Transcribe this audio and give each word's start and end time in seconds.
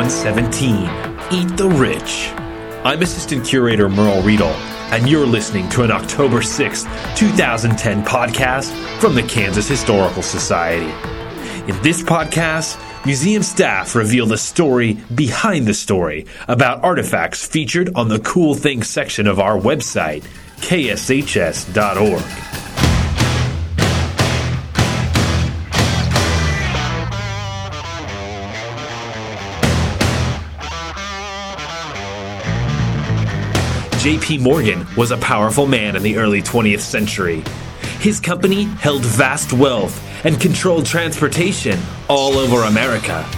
episode 0.00 0.36
117 0.36 0.88
Eat 1.32 1.56
the 1.56 1.68
Rich. 1.68 2.30
I'm 2.84 3.02
Assistant 3.02 3.44
Curator 3.44 3.88
Merle 3.88 4.22
Riedel, 4.22 4.48
and 4.92 5.08
you're 5.08 5.26
listening 5.26 5.68
to 5.70 5.82
an 5.82 5.90
October 5.90 6.42
6, 6.42 6.84
2010 7.16 8.04
podcast 8.04 8.72
from 8.98 9.14
the 9.14 9.22
Kansas 9.22 9.68
Historical 9.68 10.22
Society. 10.22 10.90
In 11.70 11.80
this 11.82 12.02
podcast, 12.02 12.80
museum 13.04 13.42
staff 13.42 13.94
reveal 13.94 14.26
the 14.26 14.38
story 14.38 14.94
behind 15.14 15.66
the 15.66 15.74
story 15.74 16.26
about 16.48 16.82
artifacts 16.82 17.46
featured 17.46 17.94
on 17.94 18.08
the 18.08 18.20
Cool 18.20 18.54
Things 18.54 18.88
section 18.88 19.26
of 19.26 19.38
our 19.38 19.58
website, 19.58 20.24
kshs.org. 20.60 22.49
J.P. 34.00 34.38
Morgan 34.38 34.86
was 34.96 35.10
a 35.10 35.18
powerful 35.18 35.66
man 35.66 35.94
in 35.94 36.02
the 36.02 36.16
early 36.16 36.40
20th 36.40 36.80
century. 36.80 37.44
His 37.98 38.18
company 38.18 38.64
held 38.64 39.02
vast 39.04 39.52
wealth 39.52 40.02
and 40.24 40.40
controlled 40.40 40.86
transportation 40.86 41.78
all 42.08 42.38
over 42.38 42.62
America. 42.62 43.28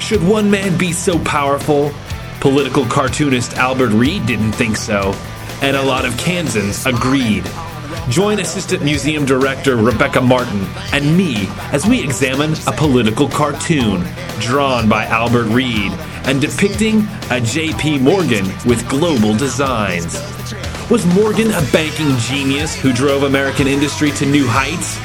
Should 0.00 0.26
one 0.26 0.50
man 0.50 0.78
be 0.78 0.90
so 0.90 1.18
powerful? 1.18 1.92
Political 2.40 2.86
cartoonist 2.86 3.58
Albert 3.58 3.90
Reid 3.90 4.24
didn't 4.24 4.52
think 4.52 4.78
so, 4.78 5.12
and 5.60 5.76
a 5.76 5.82
lot 5.82 6.06
of 6.06 6.16
Kansans 6.16 6.86
agreed. 6.86 7.44
Join 8.08 8.38
Assistant 8.38 8.82
Museum 8.82 9.26
Director 9.26 9.76
Rebecca 9.76 10.22
Martin 10.22 10.64
and 10.94 11.14
me 11.14 11.46
as 11.72 11.86
we 11.86 12.02
examine 12.02 12.54
a 12.66 12.72
political 12.72 13.28
cartoon 13.28 14.02
drawn 14.40 14.88
by 14.88 15.04
Albert 15.04 15.48
Reid 15.48 15.92
and 16.26 16.40
depicting 16.40 17.06
a 17.30 17.40
J.P. 17.40 17.98
Morgan 17.98 18.46
with 18.66 18.88
global 18.88 19.36
designs. 19.36 20.14
Was 20.90 21.04
Morgan 21.14 21.48
a 21.48 21.62
banking 21.72 22.16
genius 22.18 22.74
who 22.74 22.92
drove 22.92 23.24
American 23.24 23.66
industry 23.66 24.10
to 24.12 24.26
new 24.26 24.46
heights? 24.46 24.98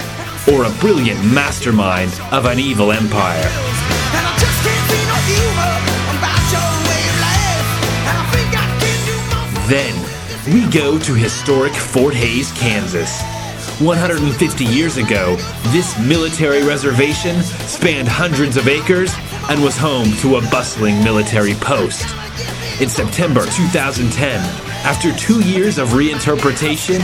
Or 0.47 0.65
a 0.65 0.69
brilliant 0.79 1.23
mastermind 1.33 2.11
of 2.31 2.45
an 2.45 2.59
evil 2.59 2.91
empire? 2.91 3.49
Then, 9.67 9.93
we 10.53 10.67
go 10.71 10.97
to 10.99 11.13
historic 11.13 11.73
Fort 11.73 12.13
Hays, 12.13 12.51
Kansas. 12.53 13.21
150 13.79 14.65
years 14.65 14.97
ago, 14.97 15.35
this 15.67 15.97
military 15.99 16.63
reservation 16.63 17.41
spanned 17.43 18.07
hundreds 18.07 18.57
of 18.57 18.67
acres 18.67 19.13
and 19.49 19.63
was 19.63 19.75
home 19.75 20.11
to 20.17 20.35
a 20.35 20.41
bustling 20.49 21.03
military 21.03 21.55
post. 21.55 22.05
In 22.79 22.87
September 22.87 23.41
2010, 23.45 24.39
after 24.85 25.11
two 25.13 25.41
years 25.41 25.79
of 25.79 25.89
reinterpretation, 25.89 27.01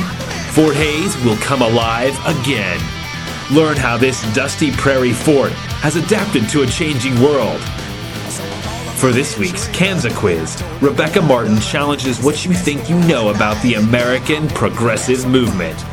Fort 0.53 0.75
Hays 0.75 1.17
will 1.25 1.37
come 1.37 1.63
alive 1.63 2.15
again. 2.25 2.79
Learn 3.51 3.75
how 3.75 3.97
this 3.97 4.21
dusty 4.33 4.71
prairie 4.71 5.11
fort 5.11 5.51
has 5.81 5.95
adapted 5.95 6.47
to 6.49 6.61
a 6.61 6.67
changing 6.67 7.19
world. 7.19 7.59
For 8.97 9.11
this 9.11 9.37
week's 9.37 9.67
Kansas 9.69 10.15
quiz, 10.15 10.63
Rebecca 10.81 11.21
Martin 11.21 11.59
challenges 11.59 12.23
what 12.23 12.45
you 12.45 12.53
think 12.53 12.87
you 12.89 12.97
know 13.07 13.29
about 13.29 13.61
the 13.63 13.73
American 13.73 14.47
progressive 14.49 15.27
movement. 15.27 15.83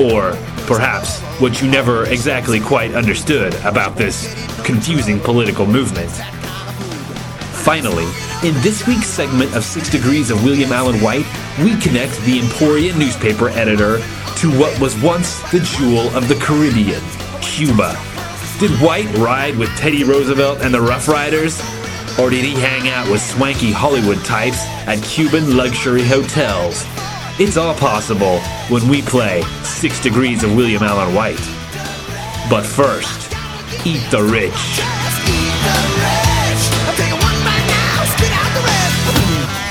Or 0.00 0.32
perhaps 0.66 1.20
what 1.40 1.62
you 1.62 1.70
never 1.70 2.04
exactly 2.06 2.60
quite 2.60 2.94
understood 2.94 3.54
about 3.64 3.96
this 3.96 4.49
confusing 4.64 5.20
political 5.20 5.66
movement. 5.66 6.10
Finally, 7.64 8.06
in 8.42 8.54
this 8.62 8.86
week's 8.86 9.06
segment 9.06 9.54
of 9.54 9.64
Six 9.64 9.90
Degrees 9.90 10.30
of 10.30 10.42
William 10.42 10.72
Allen 10.72 11.00
White, 11.00 11.26
we 11.58 11.78
connect 11.78 12.18
the 12.22 12.40
Emporia 12.40 12.96
newspaper 12.96 13.50
editor 13.50 13.98
to 14.38 14.50
what 14.58 14.78
was 14.80 15.00
once 15.02 15.40
the 15.50 15.60
jewel 15.60 16.08
of 16.16 16.26
the 16.28 16.36
Caribbean, 16.36 17.02
Cuba. 17.42 17.92
Did 18.58 18.70
White 18.80 19.12
ride 19.18 19.56
with 19.56 19.68
Teddy 19.76 20.04
Roosevelt 20.04 20.60
and 20.62 20.72
the 20.72 20.80
Rough 20.80 21.08
Riders? 21.08 21.60
Or 22.18 22.30
did 22.30 22.44
he 22.44 22.52
hang 22.52 22.88
out 22.88 23.10
with 23.10 23.20
swanky 23.20 23.70
Hollywood 23.72 24.24
types 24.24 24.64
at 24.86 25.02
Cuban 25.02 25.56
luxury 25.56 26.02
hotels? 26.02 26.84
It's 27.38 27.56
all 27.56 27.74
possible 27.74 28.40
when 28.68 28.88
we 28.88 29.02
play 29.02 29.42
Six 29.62 30.00
Degrees 30.00 30.42
of 30.42 30.54
William 30.54 30.82
Allen 30.82 31.14
White. 31.14 31.40
But 32.50 32.66
first, 32.66 33.29
eat 33.84 34.02
the 34.10 34.22
rich. 34.22 34.80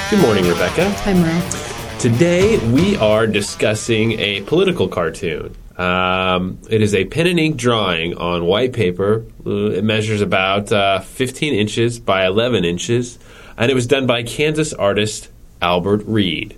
Good 0.09 0.21
morning, 0.21 0.47
Rebecca. 0.47 0.89
Hi, 0.89 1.13
Merle. 1.13 1.99
Today 1.99 2.57
we 2.71 2.95
are 2.97 3.27
discussing 3.27 4.13
a 4.13 4.41
political 4.41 4.87
cartoon. 4.87 5.55
Um, 5.77 6.57
it 6.69 6.81
is 6.81 6.95
a 6.95 7.05
pen 7.05 7.27
and 7.27 7.39
ink 7.39 7.57
drawing 7.57 8.15
on 8.17 8.45
white 8.45 8.73
paper. 8.73 9.23
Uh, 9.45 9.71
It 9.71 9.83
measures 9.83 10.21
about 10.21 10.71
uh, 10.71 10.99
15 11.01 11.53
inches 11.53 11.99
by 11.99 12.25
11 12.25 12.65
inches, 12.65 13.19
and 13.57 13.69
it 13.69 13.75
was 13.75 13.85
done 13.85 14.07
by 14.07 14.23
Kansas 14.23 14.73
artist 14.73 15.29
Albert 15.61 16.01
Reid. 16.07 16.57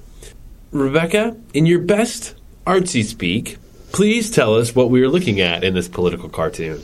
Rebecca, 0.71 1.35
in 1.53 1.65
your 1.65 1.79
best 1.79 2.35
artsy 2.65 3.03
speak, 3.03 3.57
please 3.91 4.31
tell 4.31 4.55
us 4.55 4.73
what 4.73 4.89
we 4.89 5.01
are 5.03 5.09
looking 5.09 5.41
at 5.41 5.65
in 5.65 5.73
this 5.73 5.89
political 5.89 6.29
cartoon. 6.29 6.81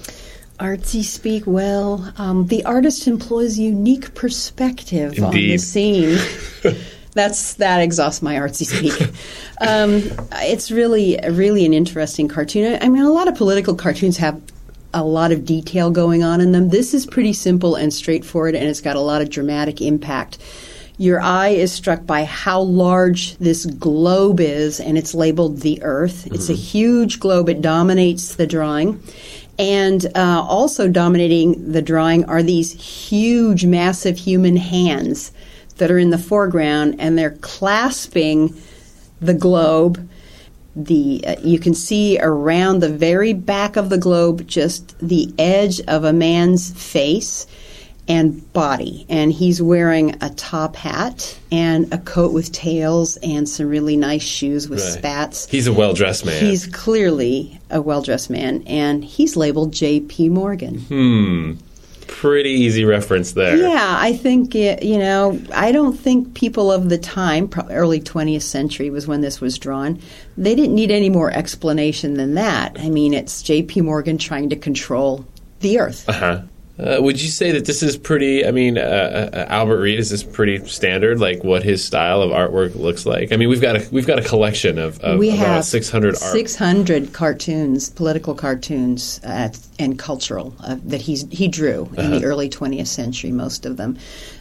Artsy 0.59 1.03
speak 1.03 1.43
well. 1.45 2.13
Um, 2.17 2.47
the 2.47 2.65
artist 2.65 3.07
employs 3.07 3.59
unique 3.59 4.15
perspective 4.15 5.21
on 5.21 5.31
the 5.31 5.57
scene. 5.57 6.17
That's 7.13 7.55
that 7.55 7.81
exhausts 7.81 8.21
my 8.21 8.35
artsy 8.35 8.65
speak. 8.65 8.93
um, 9.61 10.03
it's 10.43 10.69
really, 10.69 11.19
really 11.31 11.65
an 11.65 11.73
interesting 11.73 12.27
cartoon. 12.27 12.77
I 12.79 12.89
mean, 12.89 13.03
a 13.03 13.11
lot 13.11 13.27
of 13.27 13.35
political 13.35 13.73
cartoons 13.73 14.17
have 14.17 14.39
a 14.93 15.03
lot 15.03 15.31
of 15.31 15.45
detail 15.45 15.89
going 15.89 16.23
on 16.23 16.41
in 16.41 16.51
them. 16.51 16.69
This 16.69 16.93
is 16.93 17.05
pretty 17.05 17.33
simple 17.33 17.75
and 17.75 17.93
straightforward, 17.93 18.55
and 18.55 18.67
it's 18.67 18.81
got 18.81 18.95
a 18.95 19.01
lot 19.01 19.21
of 19.21 19.29
dramatic 19.29 19.81
impact. 19.81 20.37
Your 20.99 21.21
eye 21.21 21.49
is 21.49 21.71
struck 21.71 22.05
by 22.05 22.23
how 22.23 22.61
large 22.61 23.37
this 23.37 23.65
globe 23.65 24.39
is, 24.39 24.79
and 24.79 24.97
it's 24.97 25.13
labeled 25.13 25.59
the 25.59 25.81
Earth. 25.83 26.27
It's 26.27 26.49
a 26.49 26.53
huge 26.53 27.19
globe. 27.19 27.49
It 27.49 27.61
dominates 27.61 28.35
the 28.35 28.47
drawing. 28.47 29.01
And 29.59 30.05
uh, 30.15 30.45
also 30.47 30.87
dominating 30.87 31.71
the 31.71 31.81
drawing 31.81 32.25
are 32.25 32.43
these 32.43 32.73
huge, 32.73 33.65
massive 33.65 34.17
human 34.17 34.55
hands 34.55 35.31
that 35.77 35.89
are 35.89 35.97
in 35.97 36.11
the 36.11 36.17
foreground, 36.17 36.95
and 36.99 37.17
they're 37.17 37.37
clasping 37.41 38.55
the 39.19 39.33
globe. 39.33 40.07
The 40.75 41.23
uh, 41.25 41.35
you 41.43 41.57
can 41.57 41.73
see 41.73 42.19
around 42.19 42.79
the 42.79 42.89
very 42.89 43.33
back 43.33 43.77
of 43.77 43.89
the 43.89 43.97
globe 43.97 44.47
just 44.47 44.97
the 44.99 45.33
edge 45.39 45.81
of 45.81 46.03
a 46.03 46.13
man's 46.13 46.71
face 46.71 47.47
and 48.07 48.53
body, 48.53 49.05
and 49.09 49.31
he's 49.33 49.61
wearing 49.61 50.15
a 50.21 50.29
top 50.31 50.75
hat 50.75 51.37
and 51.51 51.91
a 51.93 51.97
coat 51.97 52.31
with 52.33 52.51
tails 52.51 53.17
and 53.17 53.47
some 53.49 53.67
really 53.67 53.97
nice 53.97 54.23
shoes 54.23 54.69
with 54.69 54.79
Right. 54.79 54.93
spats. 54.93 55.47
He's 55.49 55.67
a 55.67 55.73
well 55.73 55.93
dressed 55.93 56.25
man. 56.25 56.43
He's 56.45 56.65
clearly 56.67 57.59
a 57.69 57.81
well 57.81 58.01
dressed 58.01 58.29
man, 58.29 58.63
and 58.65 59.03
he's 59.03 59.35
labeled 59.35 59.73
J.P. 59.73 60.29
Morgan. 60.29 60.79
hmm. 60.79 61.53
Pretty 62.07 62.51
easy 62.51 62.85
reference 62.85 63.33
there. 63.33 63.57
Yeah, 63.57 63.97
I 63.99 64.13
think, 64.13 64.55
it, 64.55 64.81
you 64.81 64.97
know, 64.97 65.39
I 65.53 65.73
don't 65.73 65.93
think 65.95 66.33
people 66.33 66.71
of 66.71 66.87
the 66.89 66.97
time, 66.97 67.49
early 67.69 67.99
20th 67.99 68.41
century 68.43 68.89
was 68.89 69.05
when 69.07 69.19
this 69.21 69.41
was 69.41 69.57
drawn, 69.57 69.99
they 70.37 70.55
didn't 70.55 70.73
need 70.73 70.89
any 70.89 71.09
more 71.09 71.29
explanation 71.31 72.13
than 72.15 72.35
that. 72.35 72.77
I 72.79 72.89
mean, 72.89 73.13
it's 73.13 73.43
J.P. 73.43 73.81
Morgan 73.81 74.17
trying 74.17 74.49
to 74.49 74.55
control 74.55 75.25
the 75.59 75.79
earth. 75.79 76.07
Uh-huh. 76.07 76.41
Uh, 76.79 76.97
would 77.01 77.19
you 77.19 77.27
say 77.29 77.51
that 77.51 77.65
this 77.65 77.81
is 77.81 77.97
pretty? 77.97 78.45
I 78.45 78.51
mean, 78.51 78.77
uh, 78.77 79.29
uh, 79.33 79.45
Albert 79.49 79.79
Reid 79.79 79.97
is 79.99 80.11
this 80.11 80.21
pretty 80.23 80.63
standard, 80.67 81.19
like 81.19 81.43
what 81.43 81.63
his 81.63 81.83
style 81.83 82.21
of 82.21 82.29
artwork 82.31 82.75
looks 82.75 83.03
like? 83.05 83.31
I 83.31 83.35
mean, 83.35 83.49
we've 83.49 83.61
got 83.61 83.75
a 83.77 83.87
we've 83.91 84.05
got 84.05 84.19
a 84.19 84.21
collection 84.23 84.77
of, 84.77 84.99
of 85.01 85.17
we 85.17 85.29
have 85.31 85.65
600 85.65 87.13
cartoons, 87.13 87.89
political 87.89 88.35
cartoons, 88.35 89.19
uh, 89.23 89.49
and 89.79 89.97
cultural 89.97 90.53
uh, 90.59 90.77
that 90.85 91.01
he's 91.01 91.25
he 91.31 91.47
drew 91.47 91.89
in 91.93 91.99
Uh-huh. 91.99 92.19
the 92.19 92.25
early 92.25 92.49
20th 92.49 92.87
century. 92.87 93.31
Most 93.31 93.65
of 93.65 93.77
them, 93.77 93.97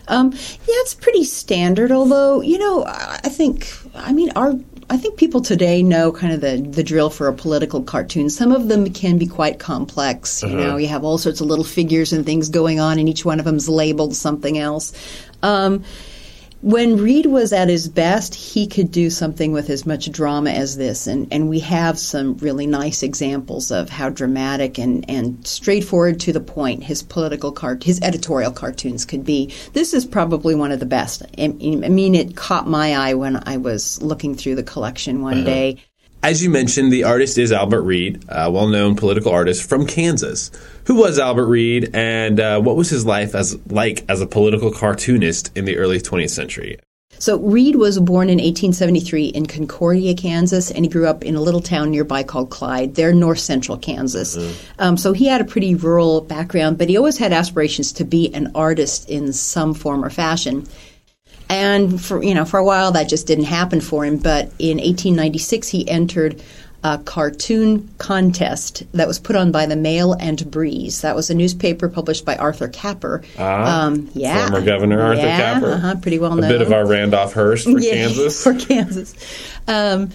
um, 0.09 0.33
yeah, 0.33 0.75
it's 0.83 0.95
pretty 0.95 1.25
standard. 1.25 1.91
Although 1.91 2.43
you 2.43 2.59
know, 2.59 2.85
I 2.87 3.29
think 3.31 3.67
I 3.97 4.13
mean 4.13 4.31
our. 4.37 4.55
I 4.89 4.97
think 4.97 5.19
people 5.19 5.41
today 5.41 5.83
know 5.83 6.13
kind 6.13 6.33
of 6.33 6.41
the, 6.41 6.59
the 6.59 6.85
drill 6.85 7.11
for 7.11 7.27
a 7.27 7.33
political 7.33 7.83
cartoon. 7.83 8.31
Some 8.31 8.53
of 8.53 8.69
them 8.69 8.93
can 8.93 9.19
be 9.19 9.27
quite 9.27 9.59
complex. 9.59 10.45
You 10.45 10.57
know, 10.57 10.77
you 10.77 10.87
have 10.87 11.03
all 11.03 11.19
sorts 11.19 11.41
of 11.41 11.49
little 11.49 11.65
figures 11.65 12.13
and 12.13 12.25
things 12.25 12.49
going 12.49 12.79
on, 12.79 13.01
and 13.01 13.09
each 13.09 13.25
one 13.25 13.41
of 13.41 13.45
them's 13.45 13.69
labeled 13.69 14.15
something 14.15 14.59
else. 14.59 14.93
Um, 15.43 15.83
when 16.63 16.97
Reid 16.97 17.27
was 17.27 17.53
at 17.53 17.69
his 17.69 17.89
best, 17.89 18.35
he 18.35 18.67
could 18.67 18.91
do 18.91 19.11
something 19.11 19.53
with 19.53 19.69
as 19.69 19.85
much 19.85 20.11
drama 20.11 20.51
as 20.51 20.77
this, 20.77 21.07
and, 21.07 21.29
and 21.31 21.49
we 21.49 21.61
have 21.61 21.99
some 21.99 22.37
really 22.39 22.67
nice 22.67 23.03
examples 23.03 23.71
of 23.71 23.91
how 23.91 24.09
dramatic 24.09 24.79
and, 24.79 25.09
and 25.09 25.47
straightforward 25.47 26.19
to 26.21 26.33
the 26.33 26.41
point 26.41 26.85
his 26.85 27.03
political 27.03 27.53
cart 27.53 27.85
his 27.85 28.01
editorial 28.03 28.53
cartoons 28.53 29.05
could 29.05 29.25
be. 29.25 29.53
This 29.75 29.93
is 29.93 30.07
probably 30.07 30.55
one 30.55 30.73
of 30.73 30.81
the 30.81 30.87
best. 30.87 31.23
I, 31.39 31.45
I 31.45 31.49
mean, 31.89 32.15
it 32.15 32.37
caught 32.37 32.67
my 32.67 32.95
eye 32.95 33.15
when 33.15 33.43
I 33.47 33.59
was 33.59 34.01
looking 34.03 34.35
through 34.35 34.55
the 34.55 34.63
collection 34.63 35.21
one 35.21 35.39
uh-huh. 35.39 35.45
day. 35.45 35.77
As 36.23 36.43
you 36.43 36.51
mentioned, 36.51 36.93
the 36.93 37.05
artist 37.05 37.39
is 37.39 37.53
Albert 37.53 37.83
Reid, 37.83 38.25
a 38.29 38.51
well 38.51 38.67
known 38.67 38.97
political 38.97 39.33
artist 39.33 39.69
from 39.69 39.87
Kansas. 39.87 40.51
Who 40.87 40.97
was 40.97 41.19
Albert 41.19 41.47
Reid, 41.47 41.91
and 41.95 42.41
uh, 42.41 42.61
what 42.61 42.77
was 42.77 42.91
his 42.91 43.07
life 43.07 43.35
as 43.35 43.59
like 43.71 44.05
as 44.09 44.21
a 44.21 44.27
political 44.27 44.73
cartoonist 44.73 45.57
in 45.57 45.65
the 45.65 45.77
early 45.77 46.01
20th 46.01 46.31
century? 46.31 46.79
So, 47.19 47.39
Reid 47.39 47.77
was 47.77 47.99
born 47.99 48.29
in 48.29 48.39
1873 48.39 49.27
in 49.27 49.47
Concordia, 49.47 50.15
Kansas, 50.15 50.71
and 50.71 50.85
he 50.85 50.91
grew 50.91 51.07
up 51.07 51.25
in 51.25 51.35
a 51.35 51.41
little 51.41 51.63
town 51.63 51.91
nearby 51.91 52.23
called 52.23 52.51
Clyde. 52.51 52.95
They're 52.95 53.15
north 53.15 53.39
central 53.39 53.79
Kansas. 53.79 54.37
Mm-hmm. 54.37 54.83
Um, 54.83 54.97
so, 54.97 55.13
he 55.13 55.27
had 55.27 55.41
a 55.41 55.45
pretty 55.45 55.75
rural 55.75 56.21
background, 56.21 56.77
but 56.77 56.89
he 56.89 56.97
always 56.97 57.17
had 57.17 57.33
aspirations 57.33 57.93
to 57.95 58.05
be 58.05 58.35
an 58.35 58.53
artist 58.55 59.09
in 59.09 59.33
some 59.33 59.73
form 59.73 60.05
or 60.05 60.11
fashion. 60.11 60.67
And 61.49 62.01
for 62.03 62.23
you 62.23 62.35
know, 62.35 62.45
for 62.45 62.59
a 62.59 62.65
while 62.65 62.93
that 62.93 63.09
just 63.09 63.27
didn't 63.27 63.45
happen 63.45 63.81
for 63.81 64.05
him. 64.05 64.17
But 64.19 64.47
in 64.59 64.79
1896, 64.79 65.69
he 65.69 65.89
entered 65.89 66.43
a 66.85 66.99
cartoon 66.99 67.89
contest 67.99 68.85
that 68.93 69.09
was 69.09 69.19
put 69.19 69.35
on 69.35 69.51
by 69.51 69.67
the 69.67 69.77
Mail 69.77 70.13
and 70.13 70.49
Breeze. 70.51 71.01
That 71.01 71.17
was 71.17 71.31
a 71.31 71.35
newspaper 71.35 71.89
published 71.89 72.25
by 72.25 72.37
Arthur 72.37 72.69
Capper. 72.69 73.23
Ah, 73.39 73.87
um, 73.87 74.09
yeah, 74.15 74.49
former 74.49 74.65
Governor 74.65 75.01
Arthur 75.01 75.23
yeah, 75.23 75.37
Capper. 75.37 75.73
Uh-huh, 75.73 75.97
pretty 75.97 76.19
well 76.19 76.37
known. 76.37 76.45
A 76.45 76.49
bit 76.49 76.63
of 76.63 76.73
our 76.73 76.87
Randolph 76.87 77.33
Hearst 77.33 77.65
for 77.65 77.79
yeah, 77.79 77.93
Kansas. 77.93 78.43
For 78.45 78.55
Kansas. 78.55 79.15
Um, 79.67 80.11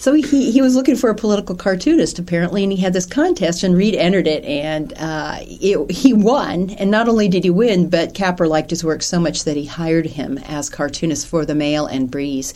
so 0.00 0.14
he, 0.14 0.50
he 0.50 0.62
was 0.62 0.74
looking 0.74 0.96
for 0.96 1.10
a 1.10 1.14
political 1.14 1.54
cartoonist, 1.54 2.18
apparently, 2.18 2.62
and 2.62 2.72
he 2.72 2.78
had 2.78 2.94
this 2.94 3.04
contest, 3.04 3.62
and 3.62 3.76
Reid 3.76 3.94
entered 3.94 4.26
it, 4.26 4.42
and 4.46 4.94
uh, 4.96 5.36
it, 5.42 5.90
he 5.90 6.14
won. 6.14 6.70
And 6.70 6.90
not 6.90 7.06
only 7.06 7.28
did 7.28 7.44
he 7.44 7.50
win, 7.50 7.90
but 7.90 8.14
Capper 8.14 8.48
liked 8.48 8.70
his 8.70 8.82
work 8.82 9.02
so 9.02 9.20
much 9.20 9.44
that 9.44 9.58
he 9.58 9.66
hired 9.66 10.06
him 10.06 10.38
as 10.38 10.70
cartoonist 10.70 11.26
for 11.26 11.44
the 11.44 11.54
Mail 11.54 11.84
and 11.84 12.10
Breeze. 12.10 12.54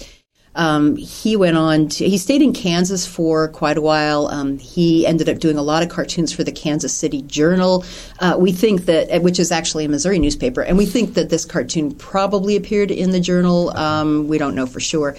Um, 0.55 0.97
he 0.97 1.37
went 1.37 1.59
on 1.59 1.89
to, 1.91 2.09
he 2.09 2.17
stayed 2.17 2.41
in 2.41 2.55
Kansas 2.55 3.07
for 3.07 3.49
quite 3.49 3.77
a 3.77 3.83
while. 3.83 4.29
Um, 4.29 4.57
he 4.59 5.07
ended 5.07 5.29
up 5.29 5.39
doing 5.39 5.59
a 5.59 5.63
lot 5.63 5.83
of 5.83 5.91
cartoons 5.91 6.33
for 6.33 6.45
the 6.45 6.53
Kansas 6.53 6.95
City 6.95 7.21
Journal. 7.23 7.85
Uh, 8.21 8.37
we 8.39 8.53
think 8.53 8.87
that, 8.87 9.21
which 9.21 9.39
is 9.39 9.53
actually 9.53 9.85
a 9.85 9.89
Missouri 9.91 10.19
newspaper, 10.19 10.63
and 10.63 10.79
we 10.79 10.87
think 10.87 11.13
that 11.13 11.29
this 11.29 11.45
cartoon 11.45 11.95
probably 11.97 12.57
appeared 12.57 12.91
in 12.91 13.11
the 13.11 13.21
journal. 13.21 13.77
Um, 13.77 14.29
we 14.29 14.39
don't 14.39 14.55
know 14.55 14.65
for 14.65 14.81
sure. 14.81 15.15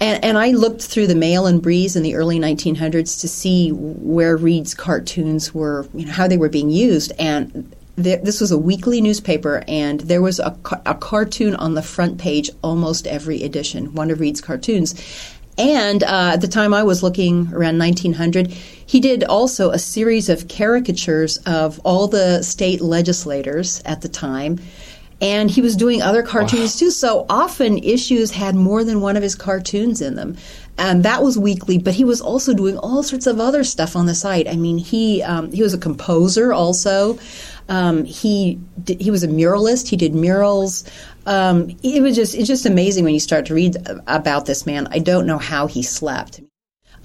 And, 0.00 0.24
and, 0.24 0.38
I 0.38 0.50
looked 0.50 0.82
through 0.82 1.08
the 1.08 1.14
Mail 1.14 1.46
and 1.46 1.60
Breeze 1.60 1.96
in 1.96 2.02
the 2.02 2.14
early 2.14 2.38
1900s 2.38 3.20
to 3.20 3.28
see 3.28 3.70
where 3.70 4.36
Reid's 4.36 4.74
cartoons 4.74 5.52
were, 5.52 5.88
you 5.92 6.06
know, 6.06 6.12
how 6.12 6.28
they 6.28 6.36
were 6.36 6.48
being 6.48 6.70
used. 6.70 7.12
And 7.18 7.74
th- 8.00 8.22
this 8.22 8.40
was 8.40 8.52
a 8.52 8.58
weekly 8.58 9.00
newspaper, 9.00 9.64
and 9.66 10.00
there 10.00 10.22
was 10.22 10.38
a, 10.38 10.56
ca- 10.62 10.80
a 10.86 10.94
cartoon 10.94 11.56
on 11.56 11.74
the 11.74 11.82
front 11.82 12.18
page 12.18 12.50
almost 12.62 13.06
every 13.06 13.42
edition, 13.42 13.94
one 13.94 14.10
of 14.10 14.20
Reid's 14.20 14.40
cartoons. 14.40 14.94
And 15.58 16.04
uh, 16.04 16.30
at 16.34 16.40
the 16.40 16.48
time 16.48 16.72
I 16.72 16.84
was 16.84 17.02
looking 17.02 17.52
around 17.52 17.78
1900, 17.78 18.46
he 18.46 19.00
did 19.00 19.24
also 19.24 19.70
a 19.70 19.78
series 19.78 20.28
of 20.28 20.46
caricatures 20.46 21.38
of 21.38 21.80
all 21.80 22.06
the 22.06 22.42
state 22.42 22.80
legislators 22.80 23.82
at 23.84 24.00
the 24.02 24.08
time 24.08 24.60
and 25.20 25.50
he 25.50 25.60
was 25.60 25.76
doing 25.76 26.00
other 26.00 26.22
cartoons 26.22 26.74
wow. 26.74 26.78
too. 26.78 26.90
So 26.90 27.26
often 27.28 27.78
issues 27.78 28.30
had 28.30 28.54
more 28.54 28.84
than 28.84 29.00
one 29.00 29.16
of 29.16 29.22
his 29.22 29.34
cartoons 29.34 30.00
in 30.00 30.14
them. 30.14 30.36
And 30.76 31.02
that 31.04 31.22
was 31.24 31.36
weekly, 31.36 31.78
but 31.78 31.94
he 31.94 32.04
was 32.04 32.20
also 32.20 32.54
doing 32.54 32.78
all 32.78 33.02
sorts 33.02 33.26
of 33.26 33.40
other 33.40 33.64
stuff 33.64 33.96
on 33.96 34.06
the 34.06 34.14
site. 34.14 34.46
I 34.46 34.54
mean, 34.54 34.78
he 34.78 35.22
um, 35.22 35.50
he 35.50 35.62
was 35.62 35.74
a 35.74 35.78
composer 35.78 36.52
also. 36.52 37.18
Um, 37.68 38.04
he 38.04 38.60
did, 38.84 39.00
he 39.00 39.10
was 39.10 39.24
a 39.24 39.28
muralist. 39.28 39.88
He 39.88 39.96
did 39.96 40.14
murals. 40.14 40.84
Um, 41.26 41.76
it 41.82 42.00
was 42.00 42.14
just 42.14 42.36
it's 42.36 42.46
just 42.46 42.64
amazing 42.64 43.04
when 43.04 43.12
you 43.12 43.20
start 43.20 43.46
to 43.46 43.54
read 43.54 43.76
about 44.06 44.46
this 44.46 44.66
man. 44.66 44.86
I 44.92 45.00
don't 45.00 45.26
know 45.26 45.38
how 45.38 45.66
he 45.66 45.82
slept. 45.82 46.40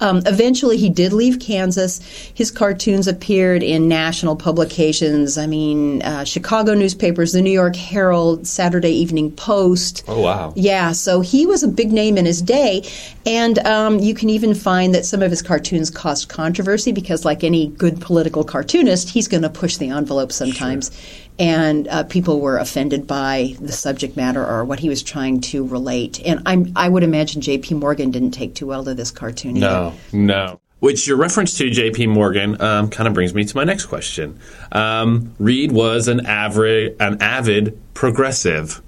Um, 0.00 0.22
eventually, 0.26 0.76
he 0.76 0.90
did 0.90 1.12
leave 1.12 1.40
Kansas. 1.40 2.00
His 2.34 2.50
cartoons 2.50 3.06
appeared 3.06 3.62
in 3.62 3.88
national 3.88 4.36
publications. 4.36 5.38
I 5.38 5.46
mean, 5.46 6.02
uh, 6.02 6.24
Chicago 6.24 6.74
newspapers, 6.74 7.32
the 7.32 7.42
New 7.42 7.50
York 7.52 7.76
Herald, 7.76 8.46
Saturday 8.46 8.92
Evening 8.92 9.30
Post. 9.32 10.04
Oh, 10.08 10.20
wow. 10.20 10.52
Yeah, 10.56 10.92
so 10.92 11.20
he 11.20 11.46
was 11.46 11.62
a 11.62 11.68
big 11.68 11.92
name 11.92 12.18
in 12.18 12.26
his 12.26 12.42
day. 12.42 12.88
And 13.26 13.58
um, 13.60 13.98
you 13.98 14.14
can 14.14 14.28
even 14.30 14.54
find 14.54 14.94
that 14.94 15.06
some 15.06 15.22
of 15.22 15.30
his 15.30 15.42
cartoons 15.42 15.90
caused 15.90 16.28
controversy 16.28 16.92
because, 16.92 17.24
like 17.24 17.44
any 17.44 17.68
good 17.68 18.00
political 18.00 18.44
cartoonist, 18.44 19.10
he's 19.10 19.28
going 19.28 19.42
to 19.42 19.50
push 19.50 19.76
the 19.76 19.90
envelope 19.90 20.32
sometimes. 20.32 20.94
Sure 20.94 21.23
and 21.38 21.88
uh, 21.88 22.04
people 22.04 22.40
were 22.40 22.58
offended 22.58 23.06
by 23.06 23.54
the 23.60 23.72
subject 23.72 24.16
matter 24.16 24.44
or 24.44 24.64
what 24.64 24.78
he 24.78 24.88
was 24.88 25.02
trying 25.02 25.40
to 25.40 25.66
relate. 25.66 26.20
And 26.24 26.42
I'm, 26.46 26.72
I 26.76 26.88
would 26.88 27.02
imagine 27.02 27.40
J.P. 27.40 27.74
Morgan 27.74 28.10
didn't 28.10 28.32
take 28.32 28.54
too 28.54 28.66
well 28.66 28.84
to 28.84 28.94
this 28.94 29.10
cartoon. 29.10 29.54
No, 29.54 29.88
either. 29.88 30.16
no. 30.16 30.60
Which 30.80 31.08
your 31.08 31.16
reference 31.16 31.56
to 31.58 31.70
J.P. 31.70 32.08
Morgan 32.08 32.60
um, 32.60 32.90
kind 32.90 33.08
of 33.08 33.14
brings 33.14 33.32
me 33.34 33.44
to 33.44 33.56
my 33.56 33.64
next 33.64 33.86
question. 33.86 34.38
Um, 34.70 35.34
Reid 35.38 35.72
was 35.72 36.08
an 36.08 36.26
avid, 36.26 36.96
an 37.00 37.22
avid 37.22 37.80
progressive. 37.94 38.82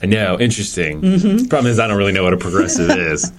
I 0.00 0.06
know, 0.06 0.38
interesting. 0.38 1.00
Mm-hmm. 1.00 1.46
Problem 1.46 1.72
is, 1.72 1.80
I 1.80 1.88
don't 1.88 1.98
really 1.98 2.12
know 2.12 2.22
what 2.22 2.32
a 2.32 2.36
progressive 2.36 2.90
is. 2.98 3.32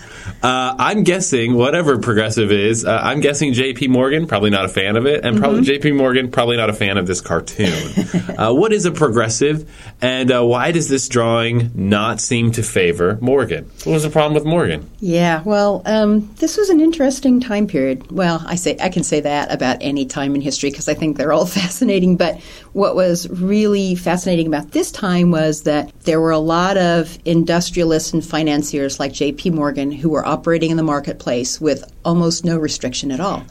Uh, 0.43 0.75
I'm 0.77 1.03
guessing 1.03 1.55
whatever 1.55 1.99
progressive 1.99 2.51
is. 2.51 2.85
Uh, 2.85 2.99
I'm 3.01 3.21
guessing 3.21 3.53
J.P. 3.53 3.87
Morgan 3.87 4.27
probably 4.27 4.49
not 4.49 4.65
a 4.65 4.69
fan 4.69 4.97
of 4.97 5.05
it, 5.05 5.23
and 5.23 5.35
mm-hmm. 5.35 5.43
probably 5.43 5.61
J.P. 5.61 5.93
Morgan 5.93 6.31
probably 6.31 6.57
not 6.57 6.69
a 6.69 6.73
fan 6.73 6.97
of 6.97 7.07
this 7.07 7.21
cartoon. 7.21 7.71
uh, 8.37 8.53
what 8.53 8.73
is 8.73 8.85
a 8.85 8.91
progressive, 8.91 9.69
and 10.01 10.31
uh, 10.31 10.45
why 10.45 10.71
does 10.71 10.89
this 10.89 11.07
drawing 11.07 11.71
not 11.75 12.19
seem 12.19 12.51
to 12.53 12.63
favor 12.63 13.17
Morgan? 13.21 13.65
What 13.85 13.93
was 13.93 14.03
the 14.03 14.09
problem 14.09 14.33
with 14.33 14.45
Morgan? 14.45 14.89
Yeah, 14.99 15.41
well, 15.45 15.81
um, 15.85 16.33
this 16.35 16.57
was 16.57 16.69
an 16.69 16.81
interesting 16.81 17.39
time 17.39 17.67
period. 17.67 18.11
Well, 18.11 18.43
I 18.45 18.55
say 18.55 18.77
I 18.81 18.89
can 18.89 19.03
say 19.03 19.21
that 19.21 19.51
about 19.53 19.77
any 19.79 20.05
time 20.05 20.35
in 20.35 20.41
history 20.41 20.71
because 20.71 20.89
I 20.89 20.93
think 20.93 21.17
they're 21.17 21.31
all 21.31 21.45
fascinating. 21.59 22.17
But 22.17 22.41
what 22.73 22.95
was 22.95 23.29
really 23.29 23.95
fascinating 23.95 24.47
about 24.47 24.71
this 24.71 24.91
time 24.91 25.31
was 25.31 25.63
that 25.63 25.97
there 26.01 26.19
were 26.19 26.31
a 26.31 26.48
lot 26.49 26.77
of 26.77 27.19
industrialists 27.25 28.11
and 28.11 28.25
financiers 28.25 28.99
like 28.99 29.13
J.P. 29.13 29.51
Morgan 29.51 29.91
who 29.91 30.09
were 30.09 30.25
operating 30.25 30.71
in 30.71 30.77
the 30.77 30.83
marketplace 30.83 31.61
with 31.61 31.83
almost 32.03 32.43
no 32.43 32.57
restriction 32.57 33.11
at 33.11 33.19
all. 33.19 33.45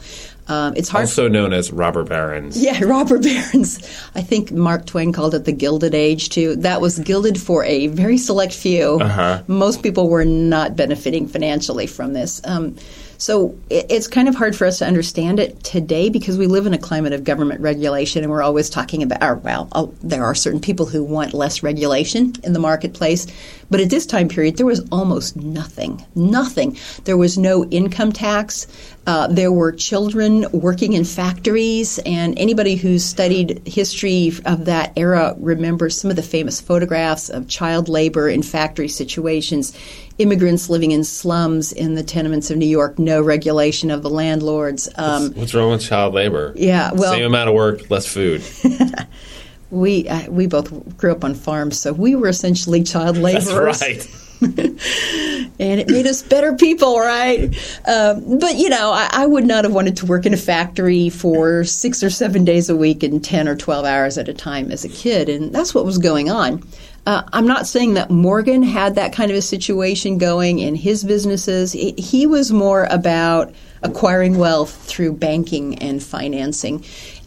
Um, 0.49 0.73
it's 0.75 0.89
hard. 0.89 1.03
Also 1.03 1.29
known 1.29 1.53
as 1.53 1.71
robber 1.71 2.03
barons. 2.03 2.61
Yeah, 2.61 2.83
robber 2.83 3.19
barons. 3.19 3.77
I 4.15 4.21
think 4.21 4.51
Mark 4.51 4.85
Twain 4.85 5.13
called 5.13 5.33
it 5.33 5.45
the 5.45 5.53
Gilded 5.53 5.95
Age 5.95 6.27
too. 6.29 6.57
That 6.57 6.81
was 6.81 6.99
gilded 6.99 7.39
for 7.39 7.63
a 7.63 7.87
very 7.87 8.17
select 8.17 8.53
few. 8.53 8.99
Uh-huh. 8.99 9.43
Most 9.47 9.81
people 9.81 10.09
were 10.09 10.25
not 10.25 10.75
benefiting 10.75 11.27
financially 11.27 11.87
from 11.87 12.11
this. 12.13 12.41
Um, 12.43 12.75
so 13.19 13.53
it's 13.69 14.07
kind 14.07 14.29
of 14.29 14.35
hard 14.35 14.55
for 14.55 14.65
us 14.65 14.77
to 14.77 14.85
understand 14.85 15.41
it 15.41 15.61
today 15.61 16.07
because 16.07 16.37
we 16.37 16.47
live 16.47 16.65
in 16.65 16.73
a 16.73 16.77
climate 16.77 17.11
of 17.11 17.25
government 17.25 17.59
regulation 17.59 18.23
and 18.23 18.31
we're 18.31 18.41
always 18.41 18.69
talking 18.69 19.03
about, 19.03 19.21
or, 19.21 19.35
well, 19.35 19.67
oh, 19.73 19.93
there 20.01 20.23
are 20.23 20.33
certain 20.33 20.61
people 20.61 20.85
who 20.85 21.03
want 21.03 21.33
less 21.33 21.61
regulation 21.61 22.33
in 22.45 22.53
the 22.53 22.59
marketplace. 22.59 23.27
But 23.69 23.81
at 23.81 23.89
this 23.89 24.05
time 24.05 24.29
period, 24.29 24.55
there 24.55 24.65
was 24.65 24.87
almost 24.89 25.35
nothing. 25.35 26.03
Nothing. 26.15 26.77
There 27.03 27.17
was 27.17 27.37
no 27.37 27.65
income 27.65 28.13
tax. 28.13 28.67
Uh, 29.05 29.27
there 29.27 29.51
were 29.51 29.73
children 29.73 30.45
working 30.53 30.93
in 30.93 31.03
factories, 31.03 31.99
and 32.05 32.37
anybody 32.39 32.75
who's 32.75 33.03
studied 33.03 33.61
history 33.67 34.31
of 34.45 34.65
that 34.65 34.93
era 34.95 35.35
remembers 35.39 35.99
some 35.99 36.09
of 36.09 36.15
the 36.15 36.23
famous 36.23 36.61
photographs 36.61 37.29
of 37.29 37.49
child 37.49 37.89
labor 37.89 38.29
in 38.29 38.43
factory 38.43 38.87
situations 38.87 39.77
immigrants 40.19 40.69
living 40.69 40.91
in 40.91 41.03
slums 41.03 41.71
in 41.71 41.95
the 41.95 42.03
tenements 42.03 42.51
of 42.51 42.57
New 42.57 42.67
York, 42.67 42.99
no 42.99 43.21
regulation 43.21 43.89
of 43.89 44.03
the 44.03 44.09
landlords. 44.09 44.89
Um, 44.95 45.23
what's, 45.23 45.35
what's, 45.35 45.53
wrong 45.53 45.71
with 45.71 45.81
child 45.81 46.13
labor? 46.13 46.53
Yeah, 46.55 46.91
well, 46.93 47.13
same 47.13 47.25
amount 47.25 47.49
of 47.49 47.55
work, 47.55 47.89
less 47.89 48.05
food. 48.05 48.43
we 49.71 50.07
uh, 50.07 50.29
we 50.29 50.45
both 50.45 50.97
grew 50.97 51.11
up 51.11 51.23
on 51.23 51.33
farms, 51.33 51.79
so 51.79 51.93
we 51.93 52.15
were 52.15 52.27
essentially 52.27 52.83
child 52.83 53.17
laborers. 53.17 53.79
That's 53.79 53.81
right. 53.81 54.25
and 54.41 55.81
it 55.81 55.89
made 55.89 56.07
us 56.07 56.23
better 56.23 56.55
people, 56.55 56.97
right? 56.97 57.53
Um, 57.85 58.39
but 58.39 58.55
you 58.55 58.69
know, 58.69 58.91
I, 58.91 59.09
I, 59.11 59.25
would 59.25 59.45
not 59.45 59.65
have 59.65 59.73
wanted 59.73 59.97
to 59.97 60.05
work 60.05 60.25
in 60.25 60.33
a 60.33 60.37
factory 60.37 61.09
for 61.09 61.65
six 61.65 62.01
or 62.01 62.09
seven 62.09 62.45
days 62.45 62.69
a 62.69 62.75
week 62.75 63.03
and 63.03 63.21
ten 63.21 63.49
or 63.49 63.55
twelve 63.57 63.85
hours 63.85 64.17
at 64.17 64.29
a 64.29 64.33
time 64.33 64.71
as 64.71 64.85
a 64.85 64.89
kid, 64.89 65.27
and 65.27 65.53
that's 65.53 65.75
what 65.75 65.85
was 65.85 65.97
going 65.97 66.29
on. 66.29 66.63
Uh, 67.09 67.23
I'm 67.33 67.47
not 67.47 67.65
saying 67.65 67.95
that 67.95 68.11
Morgan 68.11 68.61
had 68.61 68.93
that 68.93 69.13
kind 69.13 69.31
of 69.31 69.37
a 69.37 69.41
situation 69.41 70.19
going 70.19 70.59
in 70.59 70.75
his 70.75 71.03
businesses. 71.03 71.71
He 71.71 72.27
was 72.27 72.51
more 72.51 72.83
about 72.91 73.51
acquiring 73.81 74.37
wealth 74.37 74.75
through 74.85 75.13
banking 75.13 75.79
and 75.79 76.03
financing. 76.03 76.85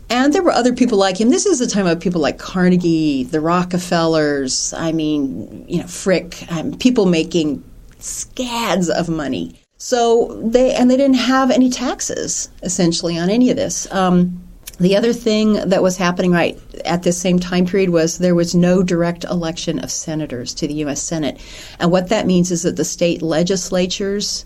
And 0.08 0.32
there 0.32 0.44
were 0.44 0.52
other 0.52 0.72
people 0.72 0.98
like 0.98 1.20
him. 1.20 1.30
This 1.30 1.46
is 1.46 1.58
the 1.58 1.66
time 1.66 1.88
of 1.88 1.98
people 1.98 2.20
like 2.20 2.38
Carnegie, 2.38 3.24
the 3.24 3.40
Rockefellers, 3.40 4.72
I 4.72 4.92
mean, 4.92 5.64
you 5.66 5.80
know, 5.80 5.88
Frick, 5.88 6.48
um, 6.52 6.78
people 6.78 7.06
making 7.06 7.64
scads 7.98 8.88
of 8.88 9.08
money. 9.08 9.56
So 9.78 10.40
they, 10.44 10.74
and 10.76 10.88
they 10.92 10.96
didn't 10.96 11.16
have 11.16 11.50
any 11.50 11.70
taxes 11.70 12.50
essentially 12.62 13.18
on 13.18 13.28
any 13.28 13.50
of 13.50 13.56
this. 13.56 13.92
Um, 13.92 14.44
the 14.78 14.96
other 14.96 15.12
thing 15.12 15.54
that 15.54 15.82
was 15.82 15.96
happening 15.96 16.32
right 16.32 16.58
at 16.84 17.02
this 17.02 17.18
same 17.18 17.38
time 17.38 17.66
period 17.66 17.90
was 17.90 18.18
there 18.18 18.34
was 18.34 18.54
no 18.54 18.82
direct 18.82 19.24
election 19.24 19.78
of 19.78 19.90
senators 19.90 20.54
to 20.54 20.66
the 20.66 20.74
U.S. 20.74 21.02
Senate. 21.02 21.40
And 21.78 21.90
what 21.90 22.08
that 22.08 22.26
means 22.26 22.50
is 22.50 22.62
that 22.62 22.76
the 22.76 22.84
state 22.84 23.22
legislatures 23.22 24.44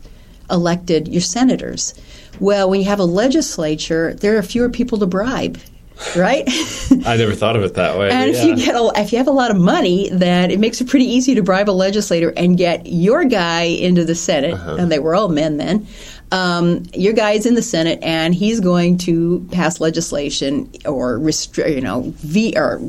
elected 0.51 1.09
your 1.09 1.23
senators. 1.23 1.95
Well, 2.41 2.69
when 2.69 2.81
you 2.81 2.87
have 2.87 3.01
a 3.01 3.05
legislature, 3.05 4.15
there 4.15 4.37
are 4.37 4.43
fewer 4.43 4.69
people 4.69 4.99
to 4.99 5.07
bribe 5.07 5.59
right? 6.17 6.45
I 7.07 7.17
never 7.17 7.35
thought 7.35 7.57
of 7.57 7.63
it 7.63 7.75
that 7.75 7.99
way. 7.99 8.11
And 8.11 8.31
if 8.31 8.45
you 8.45 8.57
get 8.57 8.75
a, 8.75 8.93
if 8.97 9.13
you 9.13 9.19
have 9.19 9.29
a 9.29 9.33
lot 9.33 9.51
of 9.51 9.57
money, 9.57 10.11
then 10.11 10.51
it 10.51 10.61
makes 10.61 10.81
it 10.81 10.89
pretty 10.89 11.07
easy 11.07 11.35
to 11.35 11.43
bribe 11.43 11.71
a 11.71 11.73
legislator 11.73 12.33
and 12.37 12.59
get 12.59 12.87
your 12.87 13.25
guy 13.25 13.63
into 13.63 14.05
the 14.05 14.15
Senate. 14.15 14.55
Uh-huh. 14.55 14.77
And 14.77 14.93
they 14.93 14.99
were 14.99 15.15
all 15.15 15.29
men 15.29 15.57
then. 15.57 15.87
Um, 16.33 16.85
your 16.93 17.13
guy 17.13 17.33
is 17.33 17.47
in 17.47 17.55
the 17.55 17.63
Senate, 17.63 18.01
and 18.03 18.35
he's 18.35 18.61
going 18.61 18.99
to 18.99 19.47
pass 19.53 19.81
legislation 19.81 20.71
or 20.85 21.19
restrict, 21.19 21.71
you 21.71 21.81
know, 21.81 22.13
v 22.17 22.55
or 22.57 22.81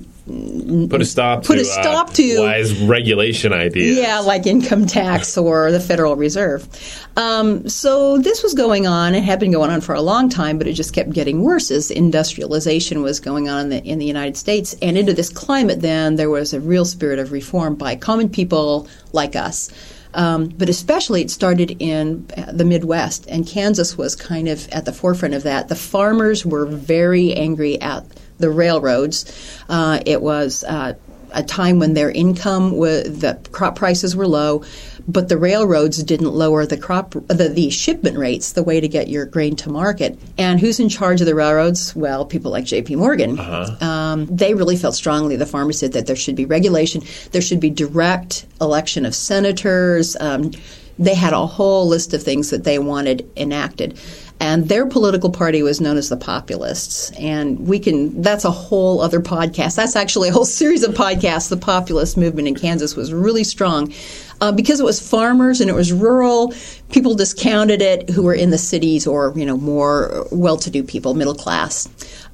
put 0.89 1.01
a 1.01 1.05
stop 1.05 1.45
put 1.45 1.55
to, 1.55 1.61
a 1.61 1.65
stop 1.65 2.09
uh, 2.09 2.13
to 2.13 2.39
wise 2.41 2.77
regulation 2.81 3.53
ideas. 3.53 3.97
Yeah, 3.97 4.19
like 4.19 4.45
income 4.45 4.85
tax 4.85 5.37
or 5.37 5.71
the 5.71 5.79
Federal 5.79 6.15
Reserve. 6.15 6.67
Um, 7.15 7.67
so 7.69 8.17
this 8.17 8.43
was 8.43 8.53
going 8.53 8.87
on. 8.87 9.15
It 9.15 9.23
had 9.23 9.39
been 9.39 9.51
going 9.51 9.69
on 9.69 9.81
for 9.81 9.95
a 9.95 10.01
long 10.01 10.29
time, 10.29 10.57
but 10.57 10.67
it 10.67 10.73
just 10.73 10.93
kept 10.93 11.11
getting 11.11 11.43
worse 11.43 11.71
as 11.71 11.91
industrialization 11.91 13.01
was 13.01 13.19
going 13.19 13.47
on 13.47 13.61
in 13.61 13.69
the, 13.69 13.83
in 13.83 13.99
the 13.99 14.05
United 14.05 14.35
States. 14.35 14.75
And 14.81 14.97
into 14.97 15.13
this 15.13 15.29
climate, 15.29 15.81
then 15.81 16.15
there 16.15 16.29
was 16.29 16.53
a 16.53 16.59
real 16.59 16.85
spirit 16.85 17.19
of 17.19 17.31
reform 17.31 17.75
by 17.75 17.95
common 17.95 18.29
people 18.29 18.87
like 19.13 19.35
us. 19.35 19.71
Um, 20.17 20.47
but 20.47 20.67
especially 20.67 21.21
it 21.21 21.29
started 21.29 21.77
in 21.79 22.25
the 22.51 22.65
Midwest, 22.65 23.27
and 23.27 23.47
Kansas 23.47 23.97
was 23.97 24.15
kind 24.15 24.47
of 24.47 24.67
at 24.69 24.85
the 24.85 24.91
forefront 24.91 25.35
of 25.35 25.43
that. 25.43 25.69
The 25.69 25.75
farmers 25.75 26.43
were 26.43 26.65
very 26.65 27.33
angry 27.33 27.79
at 27.79 28.03
the 28.39 28.49
railroads. 28.49 29.61
Uh, 29.69 29.99
it 30.07 30.21
was 30.21 30.63
uh, 30.63 30.95
a 31.33 31.43
time 31.43 31.79
when 31.79 31.93
their 31.93 32.09
income 32.09 32.71
was 32.71 33.19
the 33.19 33.39
crop 33.51 33.75
prices 33.75 34.15
were 34.15 34.27
low, 34.27 34.63
but 35.07 35.29
the 35.29 35.37
railroads 35.37 36.01
didn't 36.03 36.33
lower 36.33 36.65
the 36.65 36.77
crop 36.77 37.11
the, 37.11 37.49
the 37.53 37.69
shipment 37.69 38.17
rates 38.17 38.53
the 38.53 38.63
way 38.63 38.79
to 38.79 38.87
get 38.87 39.07
your 39.07 39.25
grain 39.25 39.55
to 39.57 39.69
market. 39.69 40.17
And 40.37 40.59
who's 40.59 40.79
in 40.79 40.89
charge 40.89 41.21
of 41.21 41.27
the 41.27 41.35
railroads? 41.35 41.95
Well, 41.95 42.25
people 42.25 42.51
like 42.51 42.65
J.P. 42.65 42.95
Morgan. 42.95 43.39
Uh-huh. 43.39 43.75
Um, 44.17 44.35
they 44.35 44.53
really 44.53 44.77
felt 44.77 44.95
strongly. 44.95 45.35
The 45.35 45.45
farmers 45.45 45.79
said 45.79 45.93
that 45.93 46.07
there 46.07 46.15
should 46.15 46.35
be 46.35 46.45
regulation. 46.45 47.01
There 47.31 47.41
should 47.41 47.59
be 47.59 47.69
direct 47.69 48.45
election 48.59 49.05
of 49.05 49.15
senators. 49.15 50.15
Um, 50.19 50.51
they 50.99 51.13
had 51.13 51.33
a 51.33 51.45
whole 51.45 51.87
list 51.87 52.13
of 52.13 52.23
things 52.23 52.49
that 52.49 52.63
they 52.63 52.79
wanted 52.79 53.29
enacted 53.37 53.99
and 54.39 54.69
their 54.69 54.85
political 54.85 55.31
party 55.31 55.63
was 55.63 55.81
known 55.81 55.97
as 55.97 56.09
the 56.09 56.17
Populists. 56.17 57.11
And 57.11 57.67
we 57.67 57.79
can, 57.79 58.21
that's 58.21 58.45
a 58.45 58.51
whole 58.51 59.01
other 59.01 59.19
podcast. 59.19 59.75
That's 59.75 59.95
actually 59.95 60.29
a 60.29 60.31
whole 60.31 60.45
series 60.45 60.83
of 60.83 60.93
podcasts. 60.93 61.49
The 61.49 61.57
populist 61.57 62.17
movement 62.17 62.47
in 62.47 62.55
Kansas 62.55 62.95
was 62.95 63.11
really 63.11 63.43
strong. 63.43 63.93
Uh, 64.39 64.51
because 64.51 64.79
it 64.79 64.83
was 64.83 64.99
farmers 64.99 65.61
and 65.61 65.69
it 65.69 65.73
was 65.73 65.91
rural, 65.91 66.53
people 66.91 67.15
discounted 67.15 67.81
it 67.81 68.09
who 68.09 68.23
were 68.23 68.33
in 68.33 68.49
the 68.49 68.57
cities 68.57 69.05
or, 69.05 69.33
you 69.35 69.45
know, 69.45 69.57
more 69.57 70.27
well 70.31 70.57
to 70.57 70.69
do 70.69 70.83
people, 70.83 71.13
middle 71.13 71.35
class. 71.35 71.87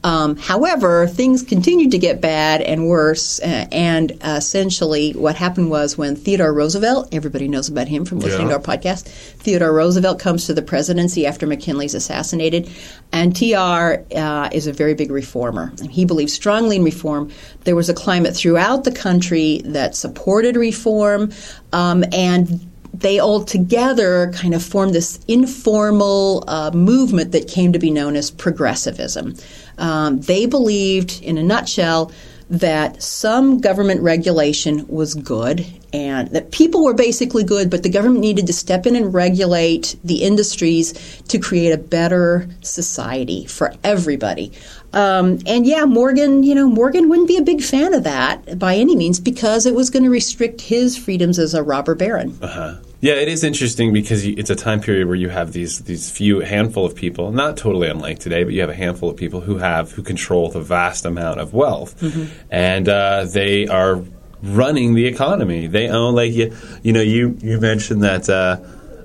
Um, 0.04 0.36
however, 0.36 1.08
things 1.08 1.44
continued 1.44 1.92
to 1.92 1.98
get 1.98 2.20
bad 2.20 2.62
and 2.62 2.90
worse, 2.90 3.40
uh, 3.40 3.68
and 3.72 4.12
uh, 4.22 4.36
essentially 4.38 5.14
what 5.14 5.36
happened 5.36 5.70
was 5.70 5.98
when 5.98 6.18
Theodore 6.18 6.54
Roosevelt, 6.54 7.08
everybody 7.14 7.48
knows 7.48 7.70
about 7.70 7.88
him 7.88 8.04
from 8.04 8.20
listening 8.20 8.50
yeah. 8.50 8.58
to 8.58 8.70
our 8.70 8.78
podcast, 8.78 9.08
Theodore 9.08 9.74
Roosevelt 9.74 10.20
comes 10.20 10.46
to 10.48 10.54
the 10.54 10.62
presidency 10.62 11.26
after 11.26 11.48
McKinley's 11.48 11.94
assassinated, 11.94 12.70
and 13.14 13.34
TR 13.34 14.04
uh, 14.16 14.50
is 14.52 14.68
a 14.68 14.74
very 14.74 14.94
big 14.94 15.10
reformer. 15.10 15.72
He 15.90 16.04
believes 16.04 16.34
strongly 16.34 16.76
in 16.76 16.84
reform. 16.84 17.32
There 17.64 17.76
was 17.76 17.88
a 17.88 17.94
climate 17.94 18.36
throughout 18.36 18.84
the 18.84 18.92
country 18.92 19.62
that 19.64 19.96
supported 19.96 20.58
reform, 20.58 21.32
um, 21.72 22.04
and 22.12 22.70
they 22.94 23.20
all 23.20 23.44
together 23.44 24.32
kind 24.34 24.54
of 24.54 24.64
formed 24.64 24.94
this 24.94 25.20
informal 25.28 26.44
uh, 26.48 26.72
movement 26.72 27.32
that 27.32 27.48
came 27.48 27.74
to 27.74 27.80
be 27.80 27.90
known 27.90 28.16
as 28.16 28.30
progressivism. 28.30 29.36
Um, 29.78 30.22
they 30.22 30.46
believed, 30.46 31.22
in 31.24 31.38
a 31.38 31.44
nutshell, 31.44 32.12
that 32.50 33.02
some 33.02 33.60
government 33.60 34.02
regulation 34.02 34.88
was 34.88 35.16
good 35.16 35.66
and 35.94 36.30
that 36.30 36.52
people 36.52 36.84
were 36.84 36.94
basically 36.94 37.44
good, 37.44 37.70
but 37.70 37.84
the 37.84 37.90
government 37.90 38.20
needed 38.20 38.48
to 38.48 38.54
step 38.54 38.88
in 38.88 38.96
and 38.96 39.14
regulate 39.14 39.96
the 40.04 40.24
industries 40.24 40.94
to 41.28 41.38
create 41.38 41.72
a 41.72 41.78
better 41.78 42.50
society 42.62 43.46
for 43.46 43.72
everybody. 43.84 44.52
Um, 44.92 45.40
and 45.46 45.66
yeah, 45.66 45.86
Morgan, 45.86 46.44
you 46.44 46.56
know, 46.56 46.68
Morgan 46.68 47.10
wouldn't 47.10 47.28
be 47.28 47.38
a 47.38 47.42
big 47.44 47.62
fan 47.62 47.94
of 47.94 48.04
that 48.04 48.58
by 48.58 48.76
any 48.76 48.96
means 48.96 49.20
because 49.20 49.66
it 49.66 49.76
was 49.76 49.90
going 49.90 50.04
to 50.04 50.10
restrict 50.10 50.62
his 50.62 50.98
freedoms 50.98 51.38
as 51.38 51.54
a 51.54 51.64
robber 51.64 51.96
baron. 51.96 52.38
Uh-huh. 52.42 52.76
Yeah, 53.02 53.16
it 53.16 53.28
is 53.28 53.44
interesting 53.44 53.92
because 53.92 54.26
it's 54.26 54.50
a 54.50 54.56
time 54.56 54.80
period 54.80 55.08
where 55.08 55.18
you 55.18 55.28
have 55.28 55.52
these 55.52 55.80
these 55.80 56.10
few 56.10 56.40
handful 56.40 56.86
of 56.86 56.96
people, 56.96 57.34
not 57.34 57.58
totally 57.58 57.90
unlike 57.90 58.20
today, 58.20 58.46
but 58.46 58.54
you 58.54 58.62
have 58.62 58.70
a 58.70 58.76
handful 58.76 59.10
of 59.10 59.18
people 59.18 59.42
who 59.42 59.58
have 59.58 59.92
who 59.92 60.04
control 60.04 60.50
the 60.50 60.62
vast 60.62 61.04
amount 61.04 61.42
of 61.42 61.54
wealth, 61.54 62.00
mm-hmm. 62.00 62.32
and 62.50 62.88
uh, 62.88 63.26
they 63.26 63.68
are 63.68 64.02
running 64.44 64.94
the 64.94 65.06
economy. 65.06 65.68
They 65.68 65.90
own 65.90 66.16
like 66.16 66.34
you 66.34 66.56
you 66.84 66.94
know 66.94 67.02
you 67.02 67.38
you 67.42 67.60
mentioned 67.60 68.04
that. 68.04 68.30
Uh, 68.30 68.58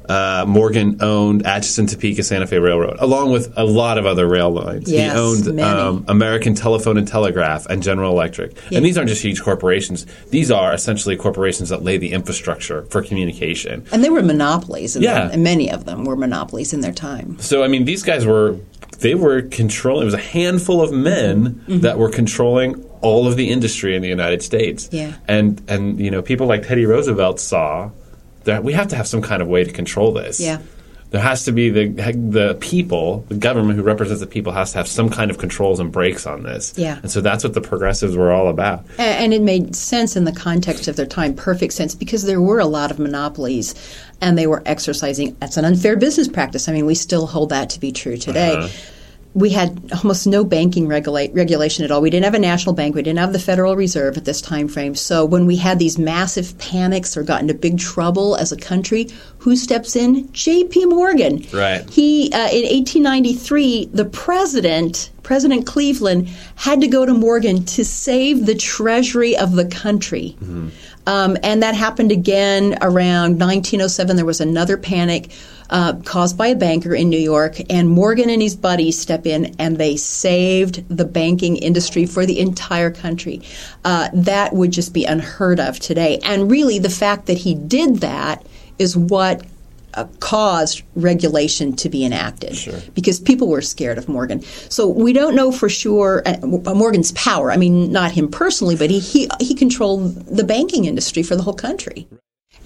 uh, 0.08 0.46
Morgan 0.48 0.96
owned 1.02 1.44
Atchison, 1.44 1.86
Topeka, 1.86 2.22
Santa 2.22 2.46
Fe 2.46 2.58
Railroad, 2.58 2.96
along 2.98 3.30
with 3.30 3.52
a 3.58 3.64
lot 3.64 3.98
of 3.98 4.06
other 4.06 4.26
rail 4.26 4.50
lines. 4.50 4.90
Yes, 4.90 5.12
he 5.12 5.18
owned 5.20 5.60
um, 5.60 6.06
American 6.08 6.54
Telephone 6.54 6.96
and 6.96 7.06
Telegraph 7.06 7.66
and 7.66 7.82
General 7.82 8.10
Electric. 8.12 8.56
Yeah. 8.70 8.78
And 8.78 8.86
these 8.86 8.96
aren't 8.96 9.10
just 9.10 9.22
huge 9.22 9.42
corporations; 9.42 10.06
these 10.30 10.50
are 10.50 10.72
essentially 10.72 11.14
corporations 11.14 11.68
that 11.68 11.82
lay 11.82 11.98
the 11.98 12.12
infrastructure 12.12 12.84
for 12.86 13.02
communication. 13.02 13.84
And 13.92 14.02
they 14.02 14.08
were 14.08 14.22
monopolies. 14.22 14.96
yeah, 14.96 15.28
and 15.30 15.42
many 15.44 15.70
of 15.70 15.84
them 15.84 16.04
were 16.04 16.16
monopolies 16.16 16.72
in 16.72 16.80
their 16.80 16.94
time. 16.94 17.38
So, 17.38 17.62
I 17.62 17.68
mean, 17.68 17.84
these 17.84 18.02
guys 18.02 18.24
were 18.24 18.58
they 19.00 19.14
were 19.14 19.42
controlling. 19.42 20.02
It 20.02 20.06
was 20.06 20.14
a 20.14 20.18
handful 20.18 20.80
of 20.80 20.90
men 20.90 21.50
mm-hmm. 21.50 21.80
that 21.80 21.98
were 21.98 22.10
controlling 22.10 22.82
all 23.00 23.26
of 23.26 23.36
the 23.36 23.50
industry 23.50 23.94
in 23.94 24.02
the 24.02 24.08
United 24.08 24.42
States. 24.42 24.88
Yeah, 24.92 25.14
and 25.26 25.62
and 25.68 26.00
you 26.00 26.10
know, 26.10 26.22
people 26.22 26.46
like 26.46 26.66
Teddy 26.66 26.86
Roosevelt 26.86 27.40
saw 27.40 27.90
that 28.44 28.64
we 28.64 28.72
have 28.72 28.88
to 28.88 28.96
have 28.96 29.06
some 29.06 29.22
kind 29.22 29.42
of 29.42 29.48
way 29.48 29.64
to 29.64 29.72
control 29.72 30.12
this. 30.12 30.40
Yeah. 30.40 30.60
There 31.10 31.22
has 31.22 31.44
to 31.44 31.52
be 31.52 31.70
the 31.70 31.86
the 31.88 32.56
people, 32.60 33.24
the 33.28 33.36
government 33.36 33.78
who 33.78 33.82
represents 33.82 34.20
the 34.20 34.26
people 34.26 34.52
has 34.52 34.72
to 34.72 34.78
have 34.78 34.86
some 34.86 35.08
kind 35.08 35.30
of 35.30 35.38
controls 35.38 35.80
and 35.80 35.90
brakes 35.90 36.26
on 36.26 36.42
this. 36.42 36.74
Yeah. 36.76 36.98
And 37.00 37.10
so 37.10 37.22
that's 37.22 37.42
what 37.42 37.54
the 37.54 37.62
progressives 37.62 38.14
were 38.14 38.30
all 38.30 38.48
about. 38.48 38.84
And, 38.98 39.24
and 39.24 39.34
it 39.34 39.40
made 39.40 39.74
sense 39.74 40.16
in 40.16 40.24
the 40.24 40.32
context 40.32 40.86
of 40.86 40.96
their 40.96 41.06
time, 41.06 41.34
perfect 41.34 41.72
sense, 41.72 41.94
because 41.94 42.24
there 42.24 42.42
were 42.42 42.58
a 42.58 42.66
lot 42.66 42.90
of 42.90 42.98
monopolies 42.98 43.74
and 44.20 44.36
they 44.36 44.46
were 44.46 44.62
exercising 44.66 45.34
that's 45.40 45.56
an 45.56 45.64
unfair 45.64 45.96
business 45.96 46.28
practice. 46.28 46.68
I 46.68 46.72
mean, 46.72 46.84
we 46.84 46.94
still 46.94 47.26
hold 47.26 47.48
that 47.50 47.70
to 47.70 47.80
be 47.80 47.90
true 47.90 48.18
today. 48.18 48.54
Uh-huh 48.54 48.68
we 49.34 49.50
had 49.50 49.90
almost 49.92 50.26
no 50.26 50.42
banking 50.42 50.88
regulate, 50.88 51.32
regulation 51.34 51.84
at 51.84 51.90
all. 51.90 52.00
We 52.00 52.10
didn't 52.10 52.24
have 52.24 52.34
a 52.34 52.38
national 52.38 52.74
bank. 52.74 52.94
We 52.94 53.02
didn't 53.02 53.18
have 53.18 53.32
the 53.32 53.38
Federal 53.38 53.76
Reserve 53.76 54.16
at 54.16 54.24
this 54.24 54.40
time 54.40 54.68
frame. 54.68 54.94
So 54.94 55.24
when 55.24 55.46
we 55.46 55.56
had 55.56 55.78
these 55.78 55.98
massive 55.98 56.56
panics 56.58 57.16
or 57.16 57.22
got 57.22 57.42
into 57.42 57.54
big 57.54 57.78
trouble 57.78 58.36
as 58.36 58.52
a 58.52 58.56
country, 58.56 59.08
who 59.38 59.54
steps 59.54 59.96
in? 59.96 60.32
J.P. 60.32 60.86
Morgan. 60.86 61.44
Right. 61.52 61.88
He 61.90 62.32
uh, 62.32 62.48
in 62.50 62.64
1893, 62.64 63.90
the 63.92 64.06
president, 64.06 65.10
President 65.22 65.66
Cleveland, 65.66 66.28
had 66.56 66.80
to 66.80 66.88
go 66.88 67.04
to 67.04 67.12
Morgan 67.12 67.64
to 67.66 67.84
save 67.84 68.46
the 68.46 68.54
treasury 68.54 69.36
of 69.36 69.52
the 69.52 69.66
country. 69.66 70.36
Mm-hmm. 70.40 70.68
Um, 71.06 71.38
and 71.42 71.62
that 71.62 71.74
happened 71.74 72.12
again 72.12 72.76
around 72.82 73.40
1907. 73.40 74.16
There 74.16 74.26
was 74.26 74.42
another 74.42 74.76
panic 74.76 75.30
uh, 75.70 75.94
caused 76.04 76.36
by 76.36 76.48
a 76.48 76.56
banker 76.56 76.94
in 76.94 77.08
New 77.08 77.18
York, 77.18 77.56
and 77.70 77.88
Morgan 77.88 78.30
and 78.30 78.40
his 78.42 78.56
buddies 78.56 78.98
step 78.98 79.26
in 79.26 79.54
and 79.58 79.76
they 79.76 79.96
saved 79.96 80.88
the 80.88 81.04
banking 81.04 81.56
industry 81.56 82.06
for 82.06 82.26
the 82.26 82.40
entire 82.40 82.90
country. 82.90 83.42
Uh, 83.84 84.08
that 84.12 84.52
would 84.54 84.70
just 84.70 84.92
be 84.92 85.04
unheard 85.04 85.60
of 85.60 85.78
today. 85.78 86.18
And 86.24 86.50
really, 86.50 86.78
the 86.78 86.90
fact 86.90 87.26
that 87.26 87.38
he 87.38 87.54
did 87.54 87.96
that 87.96 88.46
is 88.78 88.96
what 88.96 89.44
uh, 89.94 90.04
caused 90.20 90.82
regulation 90.94 91.74
to 91.74 91.88
be 91.88 92.04
enacted 92.04 92.54
sure. 92.54 92.80
because 92.94 93.18
people 93.18 93.48
were 93.48 93.62
scared 93.62 93.98
of 93.98 94.08
Morgan. 94.08 94.42
So 94.68 94.86
we 94.86 95.12
don't 95.12 95.34
know 95.34 95.50
for 95.50 95.68
sure 95.68 96.22
uh, 96.26 96.36
Morgan's 96.46 97.12
power. 97.12 97.50
I 97.50 97.56
mean, 97.56 97.90
not 97.90 98.12
him 98.12 98.30
personally, 98.30 98.76
but 98.76 98.90
he, 98.90 99.00
he 99.00 99.28
he 99.40 99.54
controlled 99.54 100.14
the 100.26 100.44
banking 100.44 100.84
industry 100.84 101.22
for 101.22 101.36
the 101.36 101.42
whole 101.42 101.54
country. 101.54 102.06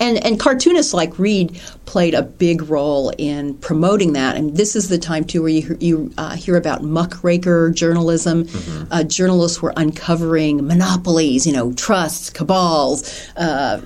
And 0.03 0.23
and 0.27 0.39
cartoonists 0.39 0.93
like 0.93 1.17
Reid 1.17 1.61
played 1.87 2.13
a 2.13 2.23
big 2.23 2.63
role 2.63 3.13
in 3.19 3.55
promoting 3.59 4.15
that. 4.15 4.37
And 4.37 4.57
this 4.57 4.75
is 4.75 4.89
the 4.89 4.99
time 4.99 5.25
too 5.25 5.43
where 5.43 5.53
you 5.53 5.77
you 5.81 6.13
uh, 6.19 6.35
hear 6.35 6.57
about 6.57 6.83
muckraker 6.83 7.71
journalism. 7.71 8.45
Mm-hmm. 8.45 8.93
Uh, 8.93 9.05
journalists 9.05 9.63
were 9.63 9.73
uncovering 9.77 10.67
monopolies, 10.67 11.47
you 11.47 11.53
know, 11.53 11.73
trusts, 11.75 12.31
cabals. 12.31 13.31
Uh, 13.37 13.81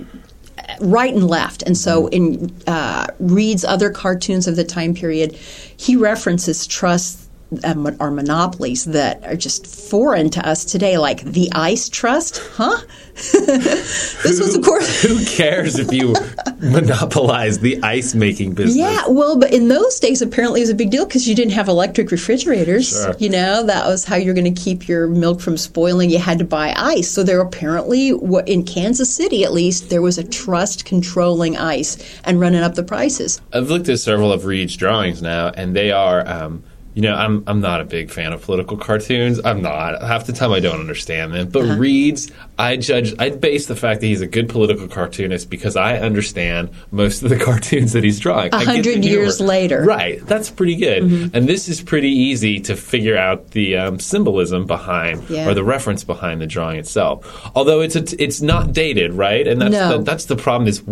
right 0.80 1.14
and 1.14 1.28
left. 1.28 1.62
And 1.62 1.76
so 1.76 2.08
in 2.08 2.52
uh, 2.66 3.06
Reid's 3.20 3.64
other 3.64 3.90
cartoons 3.90 4.48
of 4.48 4.56
the 4.56 4.64
time 4.64 4.94
period, 4.94 5.34
he 5.76 5.96
references 5.96 6.66
trusts 6.66 7.25
are 8.00 8.10
monopolies 8.10 8.86
that 8.86 9.24
are 9.24 9.36
just 9.36 9.66
foreign 9.66 10.30
to 10.30 10.46
us 10.46 10.64
today, 10.64 10.98
like 10.98 11.22
the 11.22 11.48
Ice 11.52 11.88
Trust, 11.88 12.42
huh? 12.54 12.76
this 13.14 14.40
was, 14.40 14.56
of 14.56 14.64
course. 14.64 15.02
who 15.06 15.24
cares 15.24 15.78
if 15.78 15.92
you 15.92 16.14
monopolize 16.58 17.60
the 17.60 17.80
ice 17.82 18.14
making 18.14 18.54
business? 18.54 18.76
Yeah, 18.76 19.06
well, 19.08 19.38
but 19.38 19.54
in 19.54 19.68
those 19.68 20.00
days, 20.00 20.22
apparently, 20.22 20.60
it 20.60 20.64
was 20.64 20.70
a 20.70 20.74
big 20.74 20.90
deal 20.90 21.06
because 21.06 21.28
you 21.28 21.36
didn't 21.36 21.52
have 21.52 21.68
electric 21.68 22.10
refrigerators. 22.10 22.90
Sure. 22.90 23.14
You 23.18 23.30
know, 23.30 23.64
that 23.64 23.86
was 23.86 24.04
how 24.04 24.16
you're 24.16 24.34
going 24.34 24.52
to 24.52 24.60
keep 24.60 24.88
your 24.88 25.06
milk 25.06 25.40
from 25.40 25.56
spoiling. 25.56 26.10
You 26.10 26.18
had 26.18 26.38
to 26.40 26.44
buy 26.44 26.74
ice. 26.76 27.08
So 27.08 27.22
there 27.22 27.40
apparently, 27.40 28.08
in 28.46 28.64
Kansas 28.64 29.14
City 29.14 29.44
at 29.44 29.52
least, 29.52 29.88
there 29.88 30.02
was 30.02 30.18
a 30.18 30.24
trust 30.24 30.84
controlling 30.84 31.56
ice 31.56 31.96
and 32.24 32.40
running 32.40 32.62
up 32.62 32.74
the 32.74 32.82
prices. 32.82 33.40
I've 33.52 33.70
looked 33.70 33.88
at 33.88 34.00
several 34.00 34.32
of 34.32 34.44
Reid's 34.44 34.76
drawings 34.76 35.22
now, 35.22 35.52
and 35.56 35.76
they 35.76 35.92
are. 35.92 36.26
Um, 36.26 36.64
you 36.96 37.02
know, 37.02 37.14
I'm 37.14 37.44
I'm 37.46 37.60
not 37.60 37.82
a 37.82 37.84
big 37.84 38.10
fan 38.10 38.32
of 38.32 38.40
political 38.40 38.78
cartoons. 38.78 39.38
I'm 39.44 39.60
not. 39.60 40.00
Half 40.00 40.24
the 40.24 40.32
time 40.32 40.50
I 40.50 40.60
don't 40.60 40.80
understand 40.80 41.34
them. 41.34 41.50
But 41.50 41.64
uh-huh. 41.64 41.76
Reid's, 41.76 42.32
I 42.58 42.78
judge 42.78 43.14
I 43.18 43.28
base 43.28 43.66
the 43.66 43.76
fact 43.76 44.00
that 44.00 44.06
he's 44.06 44.22
a 44.22 44.26
good 44.26 44.48
political 44.48 44.88
cartoonist 44.88 45.50
because 45.50 45.76
I 45.76 45.98
understand 45.98 46.70
most 46.90 47.22
of 47.22 47.28
the 47.28 47.38
cartoons 47.44 47.92
that 47.92 48.02
he's 48.02 48.18
drawing. 48.18 48.54
A 48.54 48.64
hundred 48.64 49.04
years 49.04 49.42
later. 49.42 49.82
Right. 49.84 50.24
That's 50.24 50.50
pretty 50.50 50.76
good. 50.76 51.02
Mm-hmm. 51.02 51.36
And 51.36 51.46
this 51.46 51.68
is 51.68 51.82
pretty 51.82 52.08
easy 52.08 52.60
to 52.60 52.74
figure 52.74 53.18
out 53.18 53.50
the 53.50 53.76
um, 53.76 53.98
symbolism 53.98 54.64
behind 54.64 55.28
yeah. 55.28 55.46
or 55.46 55.52
the 55.52 55.64
reference 55.64 56.02
behind 56.02 56.40
the 56.40 56.46
drawing 56.46 56.78
itself. 56.78 57.50
Although 57.54 57.82
it's 57.82 57.96
a, 57.96 58.22
it's 58.22 58.40
not 58.40 58.72
dated, 58.72 59.12
right? 59.12 59.46
And 59.46 59.60
that's 59.60 59.72
no. 59.72 59.98
the, 59.98 60.02
that's 60.02 60.24
the 60.24 60.36
problem 60.36 60.66
is 60.66 60.82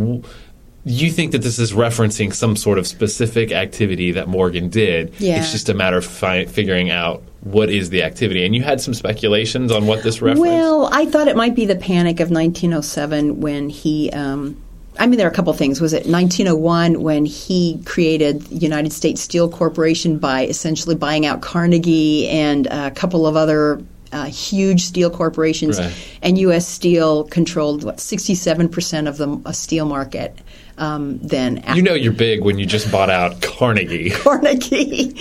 you 0.85 1.11
think 1.11 1.33
that 1.33 1.43
this 1.43 1.59
is 1.59 1.73
referencing 1.73 2.33
some 2.33 2.57
sort 2.57 2.79
of 2.79 2.87
specific 2.87 3.53
activity 3.53 4.13
that 4.13 4.29
Morgan 4.29 4.69
did. 4.69 5.15
Yeah. 5.19 5.39
It's 5.39 5.51
just 5.51 5.69
a 5.69 5.75
matter 5.75 5.97
of 5.97 6.05
fi- 6.05 6.45
figuring 6.45 6.91
out 6.91 7.23
what 7.41 7.71
is 7.71 7.91
the 7.91 8.03
activity. 8.03 8.45
And 8.45 8.55
you 8.55 8.63
had 8.63 8.81
some 8.81 8.93
speculations 8.93 9.73
on 9.73 9.87
what 9.87 10.03
this 10.03 10.21
reference. 10.21 10.41
Well, 10.41 10.91
I 10.93 11.07
thought 11.07 11.29
it 11.29 11.37
might 11.37 11.55
be 11.55 11.65
the 11.65 11.77
panic 11.77 12.21
of 12.21 12.31
1907 12.31 13.41
when 13.41 13.69
he. 13.69 14.11
Um, 14.11 14.61
I 14.97 15.09
mean, 15.09 15.19
there 15.19 15.27
are 15.27 15.31
a 15.31 15.35
couple 15.35 15.53
things. 15.55 15.81
Was 15.81 15.93
it 15.93 16.07
1901 16.07 17.03
when 17.03 17.25
he 17.25 17.83
created 17.85 18.49
United 18.53 18.93
States 18.93 19.21
Steel 19.21 19.49
Corporation 19.49 20.19
by 20.19 20.47
essentially 20.47 20.95
buying 20.95 21.27
out 21.27 21.41
Carnegie 21.41 22.29
and 22.29 22.69
a 22.69 22.93
couple 22.93 23.27
of 23.27 23.35
other 23.35 23.83
uh, 24.13 24.27
huge 24.27 24.83
steel 24.83 25.11
corporations, 25.11 25.81
right. 25.81 25.93
and 26.23 26.39
U.S. 26.39 26.69
Steel 26.69 27.25
controlled 27.25 27.83
what 27.83 27.99
67 27.99 28.69
percent 28.69 29.09
of 29.09 29.17
the 29.17 29.53
steel 29.53 29.87
market 29.87 30.39
um, 30.79 31.19
then. 31.19 31.59
After. 31.59 31.77
You 31.77 31.83
know 31.83 31.95
you're 31.95 32.13
big 32.13 32.43
when 32.43 32.59
you 32.59 32.67
just 32.67 32.91
bought 32.91 33.11
out 33.11 33.41
Carnegie. 33.43 34.11
Carnegie, 34.15 35.15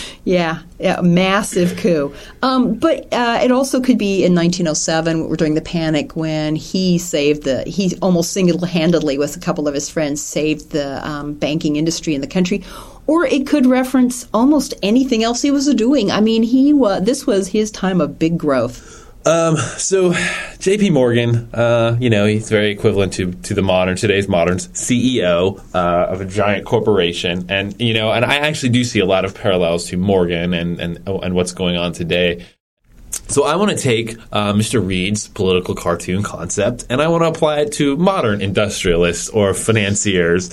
yeah, 0.24 0.60
yeah, 0.78 1.00
massive 1.00 1.76
coup. 1.78 2.14
Um, 2.42 2.74
but 2.74 3.12
uh, 3.12 3.40
it 3.42 3.50
also 3.50 3.80
could 3.80 3.98
be 3.98 4.24
in 4.24 4.34
1907 4.34 5.34
during 5.36 5.54
the 5.54 5.60
panic 5.60 6.16
when 6.16 6.56
he 6.56 6.98
saved 6.98 7.44
the 7.44 7.62
he 7.64 7.96
almost 8.02 8.32
single-handedly 8.32 9.18
with 9.18 9.36
a 9.36 9.40
couple 9.40 9.68
of 9.68 9.74
his 9.74 9.88
friends 9.88 10.22
saved 10.22 10.70
the 10.70 11.06
um, 11.06 11.34
banking 11.34 11.76
industry 11.76 12.14
in 12.14 12.20
the 12.20 12.26
country. 12.26 12.64
Or 13.06 13.24
it 13.24 13.46
could 13.46 13.64
reference 13.64 14.28
almost 14.34 14.74
anything 14.82 15.24
else 15.24 15.40
he 15.40 15.50
was 15.50 15.74
doing. 15.74 16.10
I 16.10 16.20
mean, 16.20 16.42
he 16.42 16.74
was. 16.74 17.04
This 17.04 17.26
was 17.26 17.48
his 17.48 17.70
time 17.70 18.02
of 18.02 18.18
big 18.18 18.36
growth. 18.36 18.97
Um, 19.28 19.58
so, 19.58 20.14
J.P. 20.58 20.88
Morgan, 20.88 21.50
uh, 21.52 21.98
you 22.00 22.08
know, 22.08 22.24
he's 22.24 22.48
very 22.48 22.70
equivalent 22.70 23.12
to 23.14 23.32
to 23.32 23.52
the 23.52 23.60
modern 23.60 23.94
today's 23.94 24.26
moderns 24.26 24.68
CEO 24.68 25.58
uh, 25.74 26.06
of 26.10 26.22
a 26.22 26.24
giant 26.24 26.64
corporation, 26.64 27.44
and 27.50 27.78
you 27.78 27.92
know, 27.92 28.10
and 28.10 28.24
I 28.24 28.36
actually 28.36 28.70
do 28.70 28.84
see 28.84 29.00
a 29.00 29.04
lot 29.04 29.26
of 29.26 29.34
parallels 29.34 29.84
to 29.88 29.98
Morgan 29.98 30.54
and 30.54 30.80
and 30.80 31.06
and 31.06 31.34
what's 31.34 31.52
going 31.52 31.76
on 31.76 31.92
today. 31.92 32.46
So 33.10 33.44
I 33.44 33.56
want 33.56 33.70
to 33.70 33.76
take 33.76 34.16
uh, 34.32 34.54
Mr. 34.54 34.86
Reid's 34.86 35.28
political 35.28 35.74
cartoon 35.74 36.22
concept 36.22 36.86
and 36.88 37.02
I 37.02 37.08
want 37.08 37.22
to 37.22 37.28
apply 37.28 37.60
it 37.60 37.72
to 37.74 37.96
modern 37.96 38.40
industrialists 38.40 39.28
or 39.30 39.54
financiers. 39.54 40.50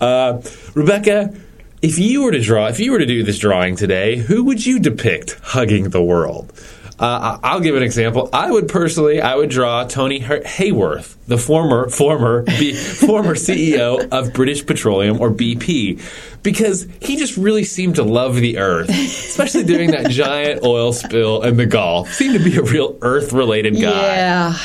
Uh, 0.00 0.42
Rebecca, 0.74 1.34
if 1.80 1.98
you 1.98 2.22
were 2.22 2.32
to 2.32 2.40
draw, 2.40 2.66
if 2.68 2.80
you 2.80 2.92
were 2.92 2.98
to 2.98 3.06
do 3.06 3.22
this 3.22 3.38
drawing 3.38 3.76
today, 3.76 4.16
who 4.16 4.44
would 4.44 4.64
you 4.64 4.78
depict 4.78 5.38
hugging 5.42 5.90
the 5.90 6.02
world? 6.02 6.52
Uh, 6.98 7.38
I'll 7.42 7.60
give 7.60 7.76
an 7.76 7.82
example. 7.82 8.28
I 8.32 8.50
would 8.50 8.68
personally, 8.68 9.20
I 9.20 9.36
would 9.36 9.50
draw 9.50 9.84
Tony 9.84 10.18
Hayward, 10.18 11.04
the 11.28 11.38
former 11.38 11.88
former 11.88 12.42
B, 12.42 12.74
former 12.74 13.34
CEO 13.34 14.08
of 14.10 14.32
British 14.32 14.66
Petroleum 14.66 15.20
or 15.20 15.30
BP, 15.30 16.00
because 16.42 16.86
he 17.00 17.16
just 17.16 17.36
really 17.36 17.64
seemed 17.64 17.96
to 17.96 18.02
love 18.02 18.36
the 18.36 18.58
earth, 18.58 18.88
especially 18.88 19.64
during 19.64 19.90
that 19.90 20.10
giant 20.10 20.64
oil 20.64 20.92
spill 20.92 21.42
in 21.42 21.56
the 21.56 21.66
Gulf. 21.66 22.12
Seemed 22.12 22.38
to 22.38 22.44
be 22.44 22.56
a 22.56 22.62
real 22.62 22.96
earth-related 23.02 23.74
guy. 23.74 23.80
Yeah, 23.80 24.58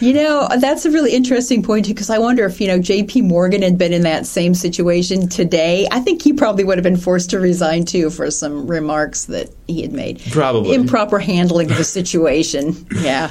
you 0.00 0.12
know 0.12 0.48
that's 0.58 0.84
a 0.86 0.90
really 0.90 1.12
interesting 1.12 1.62
point 1.62 1.86
too, 1.86 1.94
because 1.94 2.10
I 2.10 2.18
wonder 2.18 2.44
if 2.46 2.60
you 2.60 2.66
know 2.66 2.78
J.P. 2.78 3.22
Morgan 3.22 3.62
had 3.62 3.78
been 3.78 3.92
in 3.92 4.02
that 4.02 4.26
same 4.26 4.54
situation 4.54 5.28
today. 5.28 5.86
I 5.90 6.00
think 6.00 6.22
he 6.22 6.32
probably 6.32 6.64
would 6.64 6.78
have 6.78 6.84
been 6.84 6.96
forced 6.96 7.30
to 7.30 7.40
resign 7.40 7.84
too 7.84 8.10
for 8.10 8.30
some 8.30 8.66
remarks 8.66 9.26
that 9.26 9.50
he 9.66 9.82
had 9.82 9.92
made. 9.92 10.20
Probably 10.30 10.74
improper 10.74 11.18
handling 11.18 11.70
of 11.70 11.76
the 11.76 11.84
situation. 11.84 12.86
yeah. 12.96 13.30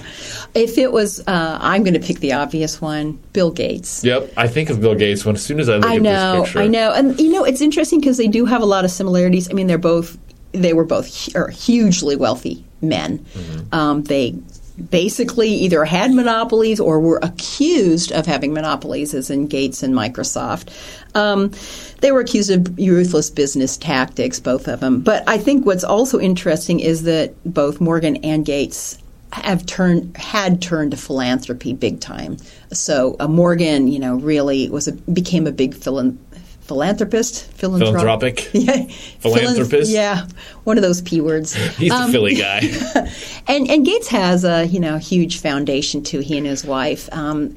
If 0.56 0.78
it 0.78 0.92
was, 0.92 1.20
uh, 1.28 1.60
I'm 1.62 1.84
going 1.84 1.94
to 1.94 2.00
pick 2.00 2.20
the 2.20 2.34
obvious 2.34 2.82
one, 2.82 3.20
Bill 3.34 3.52
Gates. 3.52 4.04
Yep, 4.04 4.34
I 4.36 4.48
think 4.48 4.72
of 4.72 4.82
Bill 4.82 4.96
Gates 4.96 5.24
when 5.24 5.36
as 5.36 5.44
soon 5.44 5.60
as 5.60 5.70
I 5.70 5.78
look 5.78 5.86
I 5.86 5.98
know, 5.98 6.10
at 6.10 6.32
this 6.40 6.48
picture. 6.48 6.60
I 6.60 6.68
know, 6.68 6.92
and 6.92 7.20
you 7.20 7.32
know, 7.32 7.44
it's 7.44 7.62
interesting 7.62 7.79
because 7.88 8.18
they 8.18 8.28
do 8.28 8.46
have 8.46 8.62
a 8.62 8.66
lot 8.66 8.86
of 8.86 8.92
similarities. 8.92 9.50
I 9.50 9.54
mean, 9.54 9.68
they're 9.68 9.78
both 9.78 10.18
they 10.52 10.74
were 10.74 10.86
both 10.86 11.34
hu- 11.34 11.48
hugely 11.48 12.16
wealthy 12.16 12.66
men. 12.82 13.20
Mm-hmm. 13.20 13.74
Um, 13.74 14.04
they 14.04 14.36
basically 14.90 15.50
either 15.50 15.84
had 15.86 16.14
monopolies 16.14 16.80
or 16.80 17.00
were 17.00 17.20
accused 17.22 18.12
of 18.12 18.26
having 18.26 18.54
monopolies, 18.54 19.14
as 19.14 19.30
in 19.30 19.48
Gates 19.48 19.84
and 19.84 19.94
Microsoft. 19.94 20.70
Um, 21.16 21.52
they 22.02 22.12
were 22.12 22.22
accused 22.22 22.50
of 22.50 22.78
ruthless 22.78 23.30
business 23.30 23.78
tactics, 23.78 24.40
both 24.40 24.68
of 24.68 24.80
them. 24.80 25.02
But 25.02 25.28
I 25.28 25.38
think 25.38 25.66
what's 25.66 25.84
also 25.84 26.20
interesting 26.20 26.80
is 26.80 27.04
that 27.04 27.34
both 27.46 27.82
Morgan 27.82 28.18
and 28.18 28.46
Gates 28.46 28.98
have 29.32 29.64
turned 29.66 30.16
had 30.18 30.60
turned 30.62 30.92
to 30.92 30.98
philanthropy 30.98 31.74
big 31.74 32.00
time. 32.00 32.38
So 32.72 33.16
uh, 33.20 33.28
Morgan, 33.28 33.88
you 33.88 34.00
know, 34.00 34.16
really 34.16 34.70
was 34.70 34.88
a, 34.88 34.94
became 34.94 35.46
a 35.46 35.52
big 35.52 35.76
philanthropist 35.76 36.29
philanthropist, 36.70 37.52
philanthropic, 37.54 38.48
yeah, 38.54 38.86
philanthropist. 39.20 39.92
yeah, 39.92 40.28
one 40.66 40.78
of 40.78 40.84
those 40.84 41.02
p 41.02 41.20
words. 41.20 41.56
He's 41.78 41.92
um, 41.92 42.06
the 42.06 42.12
Philly 42.12 42.36
guy. 42.36 42.60
and 43.48 43.70
and 43.70 43.84
Gates 43.84 44.08
has 44.10 44.46
a 44.46 44.66
you 44.68 44.80
know 44.80 44.98
huge 44.98 45.42
foundation 45.42 46.04
too. 46.04 46.20
He 46.20 46.38
and 46.38 46.46
his 46.46 46.64
wife. 46.64 47.10
Um, 47.12 47.56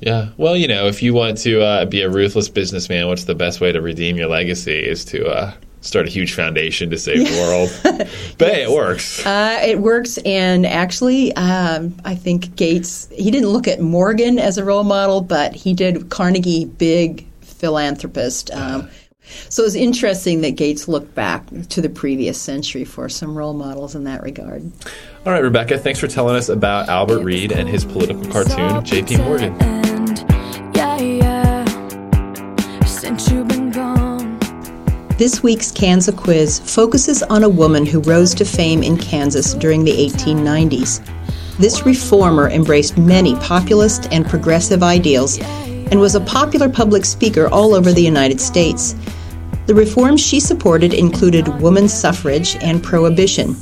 yeah, 0.00 0.30
well, 0.36 0.56
you 0.56 0.66
know, 0.66 0.86
if 0.86 1.02
you 1.02 1.14
want 1.14 1.38
to 1.38 1.62
uh, 1.62 1.84
be 1.84 2.02
a 2.02 2.10
ruthless 2.10 2.48
businessman, 2.48 3.06
what's 3.06 3.24
the 3.24 3.34
best 3.34 3.60
way 3.60 3.70
to 3.70 3.80
redeem 3.80 4.16
your 4.16 4.28
legacy 4.28 4.84
is 4.84 5.04
to 5.06 5.28
uh, 5.28 5.52
start 5.82 6.06
a 6.06 6.10
huge 6.10 6.32
foundation 6.32 6.90
to 6.90 6.98
save 6.98 7.18
the 7.18 7.38
world. 7.38 7.70
but 7.82 8.48
yes. 8.48 8.56
hey, 8.56 8.62
it 8.64 8.70
works. 8.70 9.24
Uh, 9.24 9.60
it 9.62 9.78
works, 9.78 10.18
and 10.24 10.66
actually, 10.66 11.32
um, 11.36 11.94
I 12.04 12.16
think 12.16 12.56
Gates 12.56 13.08
he 13.12 13.30
didn't 13.30 13.50
look 13.50 13.68
at 13.68 13.80
Morgan 13.80 14.40
as 14.40 14.58
a 14.58 14.64
role 14.64 14.84
model, 14.84 15.20
but 15.20 15.54
he 15.54 15.72
did 15.72 16.08
Carnegie 16.10 16.64
big 16.64 17.29
philanthropist. 17.60 18.50
Um, 18.50 18.88
so 19.48 19.64
it's 19.64 19.74
interesting 19.74 20.40
that 20.40 20.52
Gates 20.52 20.88
looked 20.88 21.14
back 21.14 21.46
to 21.68 21.80
the 21.80 21.88
previous 21.88 22.40
century 22.40 22.84
for 22.84 23.08
some 23.08 23.36
role 23.36 23.52
models 23.52 23.94
in 23.94 24.04
that 24.04 24.22
regard. 24.22 24.62
All 25.26 25.32
right, 25.32 25.42
Rebecca, 25.42 25.78
thanks 25.78 26.00
for 26.00 26.08
telling 26.08 26.36
us 26.36 26.48
about 26.48 26.88
Albert 26.88 27.20
Reid 27.20 27.52
and 27.52 27.68
his 27.68 27.84
political 27.84 28.24
cartoon, 28.32 28.84
J.P. 28.84 29.18
Morgan. 29.18 29.56
This 35.18 35.42
week's 35.42 35.70
Kansas 35.70 36.14
quiz 36.14 36.60
focuses 36.60 37.22
on 37.24 37.44
a 37.44 37.48
woman 37.48 37.84
who 37.84 38.00
rose 38.00 38.34
to 38.36 38.46
fame 38.46 38.82
in 38.82 38.96
Kansas 38.96 39.52
during 39.52 39.84
the 39.84 39.92
1890s. 39.92 41.06
This 41.58 41.84
reformer 41.84 42.48
embraced 42.48 42.96
many 42.96 43.36
populist 43.36 44.08
and 44.10 44.24
progressive 44.24 44.82
ideals 44.82 45.38
and 45.90 46.00
was 46.00 46.14
a 46.14 46.20
popular 46.20 46.68
public 46.68 47.04
speaker 47.04 47.48
all 47.48 47.74
over 47.74 47.92
the 47.92 48.02
United 48.02 48.40
States. 48.40 48.94
The 49.66 49.74
reforms 49.74 50.20
she 50.20 50.40
supported 50.40 50.94
included 50.94 51.60
women's 51.60 51.92
suffrage 51.92 52.56
and 52.56 52.82
prohibition, 52.82 53.56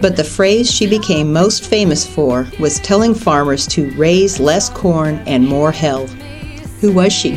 but 0.00 0.16
the 0.16 0.24
phrase 0.24 0.70
she 0.70 0.86
became 0.86 1.32
most 1.32 1.64
famous 1.64 2.06
for 2.06 2.46
was 2.58 2.78
telling 2.80 3.14
farmers 3.14 3.66
to 3.68 3.90
raise 3.92 4.40
less 4.40 4.70
corn 4.70 5.16
and 5.26 5.46
more 5.46 5.72
hell. 5.72 6.06
Who 6.80 6.92
was 6.92 7.12
she? 7.12 7.34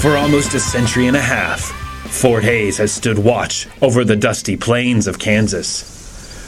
For 0.00 0.16
almost 0.16 0.54
a 0.54 0.60
century 0.60 1.08
and 1.08 1.16
a 1.16 1.20
half, 1.20 1.72
Fort 2.18 2.42
Hays 2.42 2.78
has 2.78 2.90
stood 2.90 3.20
watch 3.20 3.68
over 3.80 4.02
the 4.02 4.16
dusty 4.16 4.56
plains 4.56 5.06
of 5.06 5.20
Kansas. 5.20 5.82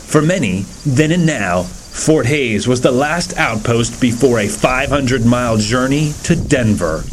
For 0.04 0.20
many, 0.20 0.62
then 0.84 1.12
and 1.12 1.24
now, 1.24 1.62
Fort 1.62 2.26
Hays 2.26 2.66
was 2.66 2.80
the 2.80 2.90
last 2.90 3.36
outpost 3.38 4.00
before 4.00 4.40
a 4.40 4.48
500 4.48 5.24
mile 5.24 5.58
journey 5.58 6.12
to 6.24 6.34
Denver. 6.34 7.04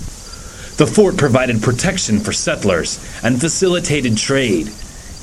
The 0.78 0.92
fort 0.92 1.18
provided 1.18 1.62
protection 1.62 2.20
for 2.20 2.34
settlers 2.34 2.98
and 3.24 3.40
facilitated 3.40 4.18
trade. 4.18 4.70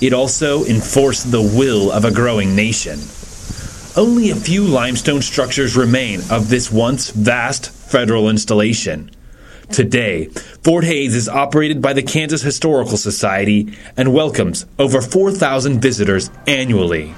It 0.01 0.13
also 0.13 0.65
enforced 0.67 1.33
the 1.33 1.43
will 1.43 1.91
of 1.91 2.05
a 2.05 2.13
growing 2.13 2.55
nation. 2.55 3.01
Only 3.97 4.31
a 4.31 4.37
few 4.37 4.63
limestone 4.63 5.23
structures 5.23 5.77
remain 5.77 6.21
of 6.31 6.51
this 6.51 6.71
once 6.71 7.11
vast 7.11 7.71
federal 7.71 8.29
installation. 8.31 9.11
Today, 9.73 10.27
Fort 10.63 10.85
Hays 10.85 11.15
is 11.15 11.29
operated 11.29 11.81
by 11.81 11.93
the 11.93 12.03
Kansas 12.03 12.43
Historical 12.43 12.97
Society 12.97 13.77
and 13.97 14.13
welcomes 14.13 14.67
over 14.79 15.01
4,000 15.01 15.81
visitors 15.81 16.31
annually. 16.47 17.15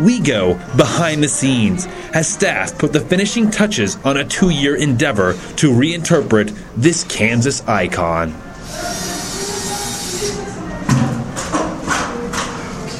We 0.00 0.20
go 0.20 0.54
behind 0.76 1.22
the 1.22 1.28
scenes 1.28 1.86
as 2.12 2.28
staff 2.28 2.76
put 2.78 2.92
the 2.92 3.00
finishing 3.00 3.50
touches 3.50 3.96
on 4.04 4.16
a 4.16 4.24
two 4.24 4.50
year 4.50 4.76
endeavor 4.76 5.32
to 5.56 5.70
reinterpret 5.70 6.56
this 6.76 7.04
Kansas 7.04 7.66
icon. 7.66 8.34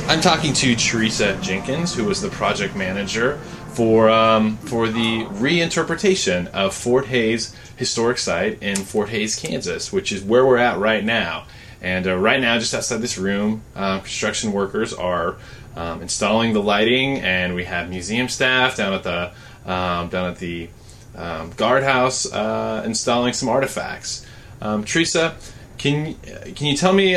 I'm 0.09 0.21
talking 0.21 0.53
to 0.53 0.77
Teresa 0.77 1.37
Jenkins, 1.43 1.93
who 1.93 2.05
was 2.05 2.21
the 2.21 2.29
project 2.29 2.77
manager 2.77 3.39
for 3.73 4.09
um, 4.09 4.57
for 4.59 4.87
the 4.89 5.25
reinterpretation 5.25 6.47
of 6.53 6.75
Fort 6.75 7.07
Hays 7.07 7.55
historic 7.75 8.19
site 8.19 8.63
in 8.63 8.77
Fort 8.77 9.09
Hays, 9.09 9.35
Kansas, 9.35 9.93
which 9.93 10.13
is 10.13 10.23
where 10.23 10.47
we're 10.47 10.59
at 10.59 10.79
right 10.79 11.05
now. 11.05 11.47
And 11.83 12.07
uh, 12.07 12.17
right 12.17 12.41
now, 12.41 12.57
just 12.57 12.73
outside 12.73 13.01
this 13.01 13.19
room, 13.19 13.63
uh, 13.75 13.99
construction 13.99 14.53
workers 14.53 14.95
are 14.95 15.39
um, 15.75 16.01
installing 16.03 16.53
the 16.53 16.63
lighting, 16.63 17.19
and 17.19 17.57
we 17.57 17.65
have 17.65 17.91
museum 17.91 18.29
staff 18.29 18.77
down 18.77 18.95
at 18.95 19.03
the 19.03 19.33
um, 19.71 20.09
down 20.09 20.31
at 20.31 20.39
the 20.39 20.69
um, 21.17 21.51
guardhouse 21.57 22.33
uh, 22.33 22.85
installing 22.87 23.33
some 23.33 23.49
artifacts. 23.49 24.25
Um, 24.63 24.85
Teresa, 24.85 25.35
can 25.79 26.15
can 26.15 26.67
you 26.69 26.77
tell 26.77 26.93
me? 26.93 27.17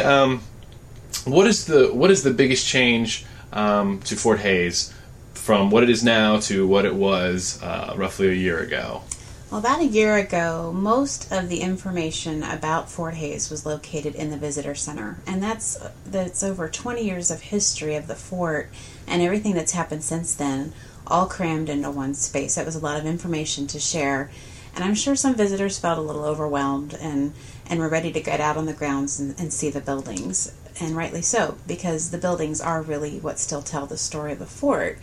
What 1.25 1.47
is 1.47 1.65
the 1.65 1.93
what 1.93 2.11
is 2.11 2.23
the 2.23 2.31
biggest 2.31 2.67
change 2.67 3.25
um, 3.51 3.99
to 4.01 4.15
Fort 4.15 4.39
Hays 4.39 4.93
from 5.33 5.71
what 5.71 5.83
it 5.83 5.89
is 5.89 6.03
now 6.03 6.39
to 6.41 6.67
what 6.67 6.85
it 6.85 6.95
was 6.95 7.61
uh, 7.61 7.93
roughly 7.97 8.29
a 8.29 8.33
year 8.33 8.59
ago? 8.59 9.01
Well, 9.49 9.59
about 9.59 9.79
a 9.79 9.85
year 9.85 10.15
ago, 10.15 10.71
most 10.71 11.31
of 11.31 11.49
the 11.49 11.61
information 11.61 12.43
about 12.43 12.87
Fort 12.87 13.15
Hays 13.15 13.49
was 13.49 13.65
located 13.65 14.13
in 14.13 14.29
the 14.29 14.37
visitor 14.37 14.75
center, 14.75 15.17
and 15.25 15.41
that's 15.41 15.79
that's 16.05 16.43
over 16.43 16.69
20 16.69 17.03
years 17.03 17.31
of 17.31 17.41
history 17.41 17.95
of 17.95 18.05
the 18.05 18.15
fort 18.15 18.69
and 19.07 19.23
everything 19.23 19.55
that's 19.55 19.71
happened 19.71 20.03
since 20.03 20.35
then, 20.35 20.71
all 21.07 21.25
crammed 21.25 21.67
into 21.67 21.89
one 21.89 22.13
space. 22.13 22.55
That 22.55 22.65
was 22.67 22.75
a 22.75 22.79
lot 22.79 22.99
of 22.99 23.07
information 23.07 23.65
to 23.67 23.79
share, 23.79 24.29
and 24.75 24.83
I'm 24.83 24.93
sure 24.93 25.15
some 25.15 25.33
visitors 25.33 25.79
felt 25.79 25.97
a 25.97 26.01
little 26.01 26.25
overwhelmed 26.25 26.93
and 26.93 27.33
and 27.65 27.79
were 27.79 27.89
ready 27.89 28.11
to 28.11 28.21
get 28.21 28.39
out 28.39 28.55
on 28.55 28.67
the 28.67 28.73
grounds 28.73 29.19
and, 29.19 29.39
and 29.39 29.51
see 29.51 29.71
the 29.71 29.81
buildings 29.81 30.51
and 30.79 30.95
rightly 30.95 31.21
so, 31.21 31.57
because 31.67 32.11
the 32.11 32.17
buildings 32.17 32.61
are 32.61 32.81
really 32.81 33.19
what 33.19 33.39
still 33.39 33.61
tell 33.61 33.85
the 33.85 33.97
story 33.97 34.31
of 34.31 34.39
the 34.39 34.45
fort. 34.45 34.97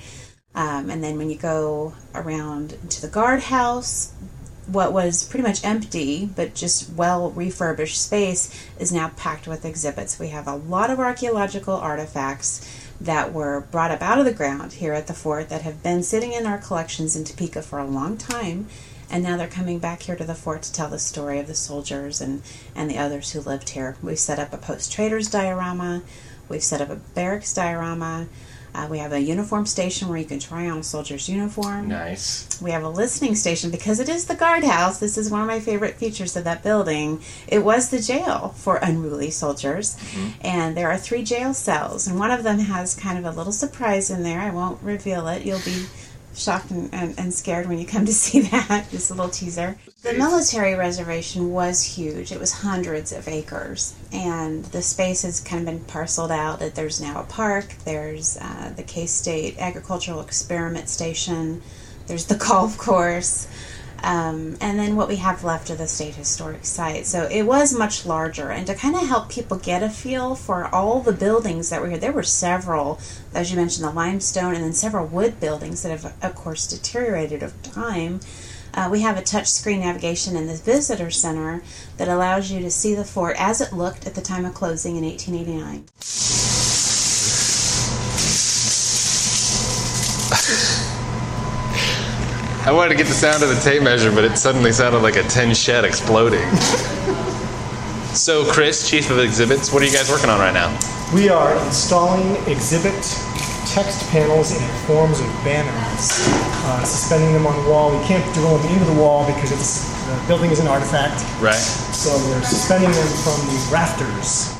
Um, 0.55 0.89
and 0.89 1.05
then 1.05 1.19
when 1.19 1.29
you 1.29 1.37
go 1.37 1.95
around 2.15 2.79
to 2.91 3.03
the 3.03 3.09
guardhouse, 3.09 4.12
what 4.67 4.93
was 4.93 5.25
pretty 5.25 5.47
much 5.47 5.65
empty 5.65 6.27
but 6.35 6.55
just 6.55 6.93
well 6.95 7.31
refurbished 7.31 8.03
space 8.03 8.69
is 8.81 8.93
now 8.93 9.11
packed 9.17 9.47
with 9.47 9.65
exhibits. 9.65 10.19
We 10.19 10.29
have 10.29 10.49
a 10.49 10.57
lot 10.57 10.91
of 10.91 10.99
archaeological 10.99 11.75
artifacts 11.75 12.67
that 13.01 13.33
were 13.33 13.61
brought 13.71 13.91
up 13.91 14.03
out 14.03 14.19
of 14.19 14.25
the 14.25 14.33
ground 14.33 14.73
here 14.75 14.93
at 14.93 15.07
the 15.07 15.15
fort 15.15 15.51
that 15.51 15.62
have 15.62 15.83
been 15.83 16.03
sitting 16.03 16.33
in 16.33 16.47
our 16.47 16.59
collections 16.59 17.15
in 17.15 17.25
Topeka 17.25 17.62
for 17.62 17.79
a 17.79 17.87
long 17.87 18.17
time 18.17 18.67
and 19.11 19.23
now 19.23 19.37
they're 19.37 19.49
coming 19.49 19.79
back 19.79 20.03
here 20.03 20.16
to 20.16 20.25
the 20.25 20.35
fort 20.35 20.62
to 20.62 20.73
tell 20.73 20.88
the 20.88 20.99
story 20.99 21.38
of 21.38 21.47
the 21.47 21.55
soldiers 21.55 22.21
and, 22.21 22.42
and 22.75 22.90
the 22.90 22.99
others 22.99 23.33
who 23.33 23.40
lived 23.40 23.71
here. 23.71 23.97
We've 24.03 24.19
set 24.19 24.38
up 24.38 24.53
a 24.53 24.59
post 24.59 24.92
traders 24.92 25.31
diorama, 25.31 26.03
we've 26.49 26.62
set 26.62 26.81
up 26.81 26.90
a 26.90 26.97
barracks 26.97 27.55
diorama. 27.55 28.29
Uh, 28.77 28.87
we 28.90 28.99
have 28.99 29.12
a 29.12 29.21
uniform 29.21 29.64
station 29.64 30.07
where 30.07 30.19
you 30.19 30.27
can 30.27 30.38
try 30.38 30.69
on 30.69 30.77
a 30.77 30.83
soldier's 30.83 31.31
uniform. 31.31 31.88
Nice. 31.88 32.61
We 32.61 32.73
have 32.73 32.83
a 32.83 32.90
listening 32.90 33.35
station 33.35 33.71
because 33.71 34.01
it 34.01 34.09
is 34.11 34.27
the 34.27 34.35
guardhouse. 34.35 35.01
This 35.01 35.16
is 35.16 35.31
one 35.31 35.40
of 35.40 35.47
my 35.47 35.61
favorite 35.61 35.95
features 35.95 36.37
of 36.37 36.45
that 36.45 36.62
building. 36.62 37.23
It 37.49 37.61
was 37.61 37.88
the 37.88 38.03
jail 38.03 38.53
for 38.55 38.77
unruly 38.77 39.31
soldiers, 39.31 39.97
mm-hmm. 39.97 40.29
and 40.42 40.77
there 40.77 40.90
are 40.90 40.99
three 40.99 41.25
jail 41.25 41.55
cells, 41.55 42.07
and 42.07 42.19
one 42.19 42.31
of 42.31 42.42
them 42.42 42.59
has 42.59 42.95
kind 42.95 43.16
of 43.16 43.25
a 43.25 43.35
little 43.35 43.53
surprise 43.53 44.11
in 44.11 44.23
there. 44.23 44.40
I 44.40 44.51
won't 44.51 44.83
reveal 44.83 45.27
it. 45.29 45.47
You'll 45.47 45.61
be 45.61 45.87
shocked 46.37 46.70
and, 46.70 46.92
and, 46.92 47.18
and, 47.18 47.33
scared 47.33 47.66
when 47.66 47.79
you 47.79 47.87
come 47.87 48.07
to 48.07 48.12
see 48.25 48.40
that. 48.42 48.87
Just 48.90 49.11
a 49.11 49.14
little 49.14 49.31
teaser. 49.31 49.77
The 50.03 50.12
military 50.12 50.75
reservation 50.75 51.51
was 51.51 51.83
huge. 51.83 52.31
It 52.31 52.38
was 52.38 52.53
hundreds 52.53 53.12
of 53.12 53.27
acres, 53.27 53.94
and 54.12 54.64
the 54.66 54.83
space 54.83 55.22
has 55.22 55.40
kind 55.40 55.66
of 55.66 55.75
been 55.75 55.85
parceled 55.85 56.31
out. 56.31 56.61
That 56.61 56.75
there's 56.75 57.01
now 57.01 57.20
a 57.20 57.25
park. 57.25 57.75
There's 57.85 58.37
uh, 58.37 58.72
the 58.77 58.83
K 58.83 59.07
State 59.07 59.59
Agricultural 59.59 60.20
Experiment 60.20 60.88
Station. 60.88 61.62
There's 62.07 62.27
the 62.27 62.37
golf 62.49 62.79
course. 62.79 63.49
Um, 64.02 64.56
and 64.61 64.78
then 64.78 64.94
what 64.94 65.09
we 65.09 65.16
have 65.16 65.42
left 65.42 65.70
of 65.70 65.78
the 65.78 65.88
state 65.88 66.14
historic 66.14 66.64
site. 66.64 67.06
So 67.06 67.24
it 67.24 67.42
was 67.42 67.74
much 67.74 68.06
larger. 68.06 68.50
And 68.50 68.66
to 68.66 68.74
kind 68.74 68.94
of 68.94 69.06
help 69.06 69.28
people 69.28 69.56
get 69.56 69.82
a 69.82 69.88
feel 69.88 70.35
for 70.35 70.66
all 70.74 71.00
the 71.00 71.12
buildings 71.12 71.70
that 71.70 71.80
were 71.80 71.88
here, 71.88 71.98
there 71.98 72.12
were 72.12 72.22
several, 72.22 73.00
as 73.35 73.50
you 73.50 73.56
mentioned, 73.56 73.87
the 73.87 73.92
limestone 73.92 74.54
and 74.54 74.62
then 74.62 74.72
several 74.72 75.06
wood 75.06 75.40
buildings 75.40 75.82
that 75.82 75.90
have, 75.90 76.14
of 76.22 76.35
course, 76.35 76.66
deteriorated 76.66 77.42
over 77.42 77.56
time. 77.62 78.20
Uh, 78.74 78.88
we 78.92 79.00
have 79.00 79.16
a 79.16 79.22
touchscreen 79.22 79.80
navigation 79.80 80.37
in 80.37 80.46
the 80.46 80.54
visitor 80.54 81.11
center 81.11 81.62
that 81.96 82.09
allows 82.09 82.50
you 82.50 82.61
to 82.61 82.70
see 82.70 82.94
the 82.94 83.04
fort 83.04 83.35
as 83.38 83.62
it 83.62 83.72
looked 83.72 84.06
at 84.06 84.14
the 84.14 84.20
time 84.20 84.44
of 84.44 84.52
closing 84.52 84.96
in 84.96 85.04
1889. 85.04 86.45
I 92.66 92.72
wanted 92.72 92.88
to 92.88 92.96
get 92.96 93.07
the 93.07 93.14
sound 93.14 93.44
of 93.44 93.48
the 93.48 93.61
tape 93.62 93.81
measure, 93.81 94.11
but 94.11 94.24
it 94.24 94.37
suddenly 94.37 94.72
sounded 94.72 94.98
like 94.98 95.14
a 95.14 95.22
tin 95.29 95.55
shed 95.55 95.85
exploding. 95.85 96.42
so, 98.11 98.44
Chris, 98.50 98.90
Chief 98.90 99.09
of 99.09 99.20
Exhibits, 99.20 99.72
what 99.72 99.83
are 99.83 99.87
you 99.87 99.92
guys 99.92 100.11
working 100.11 100.29
on 100.31 100.40
right 100.40 100.52
now? 100.52 100.76
We 101.14 101.29
are 101.29 101.55
installing 101.64 102.35
exhibit 102.50 102.98
text 103.70 104.11
panels 104.11 104.50
in 104.50 104.59
forms 104.83 105.20
of 105.20 105.26
banners, 105.46 106.26
uh, 106.66 106.83
suspending 106.83 107.33
them 107.35 107.46
on 107.46 107.55
the 107.62 107.70
wall. 107.70 107.96
We 107.96 108.05
can't 108.05 108.26
drill 108.35 108.59
them 108.59 108.72
into 108.72 108.85
the 108.87 109.00
wall 109.00 109.24
because 109.33 109.52
it's, 109.52 109.87
the 110.11 110.26
building 110.26 110.50
is 110.50 110.59
an 110.59 110.66
artifact. 110.66 111.22
Right. 111.40 111.55
So 111.55 112.11
we're 112.26 112.42
suspending 112.42 112.90
them 112.90 113.07
from 113.22 113.38
the 113.46 113.62
rafters. 113.70 114.50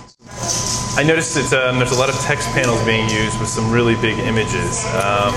I 0.97 1.03
noticed 1.03 1.35
that 1.35 1.51
um, 1.59 1.79
there's 1.79 1.91
a 1.91 1.99
lot 1.99 2.09
of 2.09 2.15
text 2.21 2.49
panels 2.51 2.79
being 2.87 3.11
used 3.11 3.41
with 3.41 3.49
some 3.49 3.73
really 3.73 3.97
big 3.97 4.17
images. 4.21 4.87
Um, 4.95 5.35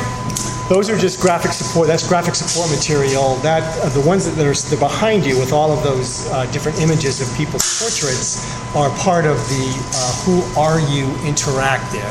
those 0.69 0.87
are 0.87 0.97
just 0.97 1.19
graphic 1.19 1.51
support. 1.51 1.87
That's 1.87 2.07
graphic 2.07 2.35
support 2.35 2.69
material. 2.69 3.35
That 3.41 3.63
uh, 3.83 3.89
the 3.89 4.05
ones 4.07 4.29
that 4.29 4.37
are 4.45 4.77
behind 4.77 5.25
you 5.25 5.37
with 5.39 5.51
all 5.51 5.71
of 5.71 5.83
those 5.83 6.29
uh, 6.29 6.45
different 6.51 6.79
images 6.79 7.19
of 7.19 7.35
people's 7.35 7.65
portraits 7.81 8.45
are 8.75 8.89
part 8.99 9.25
of 9.25 9.37
the 9.49 9.65
uh, 9.65 10.13
Who 10.23 10.45
Are 10.53 10.79
You 10.79 11.09
interactive. 11.25 12.05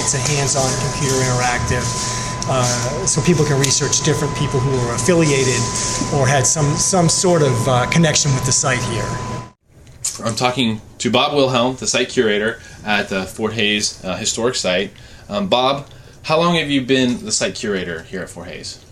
It's 0.00 0.14
a 0.14 0.22
hands-on 0.32 0.72
computer 0.80 1.20
interactive. 1.28 1.84
Uh, 2.46 2.64
so 3.06 3.22
people 3.22 3.44
can 3.44 3.58
research 3.58 4.02
different 4.04 4.34
people 4.36 4.60
who 4.60 4.74
are 4.88 4.94
affiliated 4.94 5.60
or 6.12 6.26
had 6.26 6.46
some 6.46 6.76
some 6.76 7.08
sort 7.08 7.42
of 7.42 7.68
uh, 7.68 7.88
connection 7.90 8.32
with 8.34 8.44
the 8.44 8.52
site 8.52 8.82
here. 8.92 9.08
I'm 10.24 10.34
talking 10.34 10.80
to 10.98 11.10
Bob 11.10 11.34
Wilhelm, 11.34 11.76
the 11.76 11.86
site 11.86 12.08
curator 12.08 12.60
at 12.84 13.08
the 13.08 13.24
Fort 13.24 13.52
Hays 13.54 14.02
uh, 14.04 14.16
Historic 14.16 14.54
Site. 14.54 14.92
Um, 15.28 15.48
Bob, 15.48 15.86
how 16.24 16.38
long 16.38 16.56
have 16.56 16.70
you 16.70 16.80
been 16.80 17.24
the 17.24 17.32
site 17.32 17.54
curator 17.54 18.02
here 18.02 18.22
at 18.22 18.30
Fort 18.30 18.48
Hays? 18.48 18.84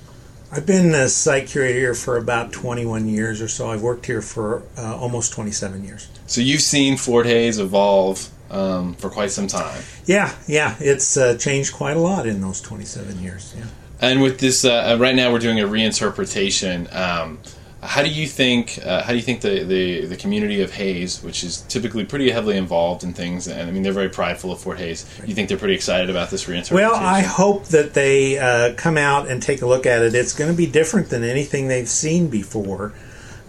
I've 0.52 0.66
been 0.66 0.92
the 0.92 1.08
site 1.08 1.48
curator 1.48 1.78
here 1.78 1.94
for 1.94 2.18
about 2.18 2.52
21 2.52 3.08
years 3.08 3.40
or 3.40 3.48
so. 3.48 3.70
I've 3.70 3.80
worked 3.80 4.04
here 4.04 4.20
for 4.20 4.62
uh, 4.76 4.96
almost 4.96 5.32
27 5.32 5.82
years. 5.82 6.08
So 6.26 6.42
you've 6.42 6.60
seen 6.60 6.98
Fort 6.98 7.24
Hays 7.24 7.58
evolve 7.58 8.28
um, 8.50 8.94
for 8.94 9.08
quite 9.08 9.30
some 9.30 9.46
time. 9.46 9.82
Yeah, 10.04 10.34
yeah, 10.46 10.76
it's 10.78 11.16
uh, 11.16 11.38
changed 11.38 11.72
quite 11.72 11.96
a 11.96 12.00
lot 12.00 12.26
in 12.26 12.42
those 12.42 12.60
27 12.60 13.22
years. 13.22 13.54
Yeah. 13.56 13.64
And 14.02 14.20
with 14.20 14.40
this, 14.40 14.66
uh, 14.66 14.98
right 15.00 15.14
now 15.14 15.32
we're 15.32 15.38
doing 15.38 15.58
a 15.58 15.66
reinterpretation. 15.66 16.94
Um, 16.94 17.38
how 17.82 18.02
do 18.02 18.08
you 18.08 18.28
think? 18.28 18.78
Uh, 18.84 19.02
how 19.02 19.10
do 19.10 19.16
you 19.16 19.22
think 19.22 19.40
the, 19.40 19.64
the, 19.64 20.06
the 20.06 20.16
community 20.16 20.62
of 20.62 20.72
Hays, 20.72 21.20
which 21.22 21.42
is 21.42 21.62
typically 21.62 22.04
pretty 22.04 22.30
heavily 22.30 22.56
involved 22.56 23.02
in 23.02 23.12
things, 23.12 23.48
and 23.48 23.68
I 23.68 23.72
mean 23.72 23.82
they're 23.82 23.92
very 23.92 24.08
prideful 24.08 24.52
of 24.52 24.60
Fort 24.60 24.78
Hays. 24.78 25.04
You 25.26 25.34
think 25.34 25.48
they're 25.48 25.58
pretty 25.58 25.74
excited 25.74 26.08
about 26.08 26.30
this 26.30 26.44
reinterpretation? 26.44 26.72
Well, 26.72 26.94
I 26.94 27.22
hope 27.22 27.66
that 27.66 27.94
they 27.94 28.38
uh, 28.38 28.74
come 28.74 28.96
out 28.96 29.28
and 29.28 29.42
take 29.42 29.62
a 29.62 29.66
look 29.66 29.84
at 29.84 30.00
it. 30.02 30.14
It's 30.14 30.32
going 30.32 30.50
to 30.50 30.56
be 30.56 30.66
different 30.66 31.08
than 31.08 31.24
anything 31.24 31.66
they've 31.66 31.88
seen 31.88 32.28
before. 32.28 32.92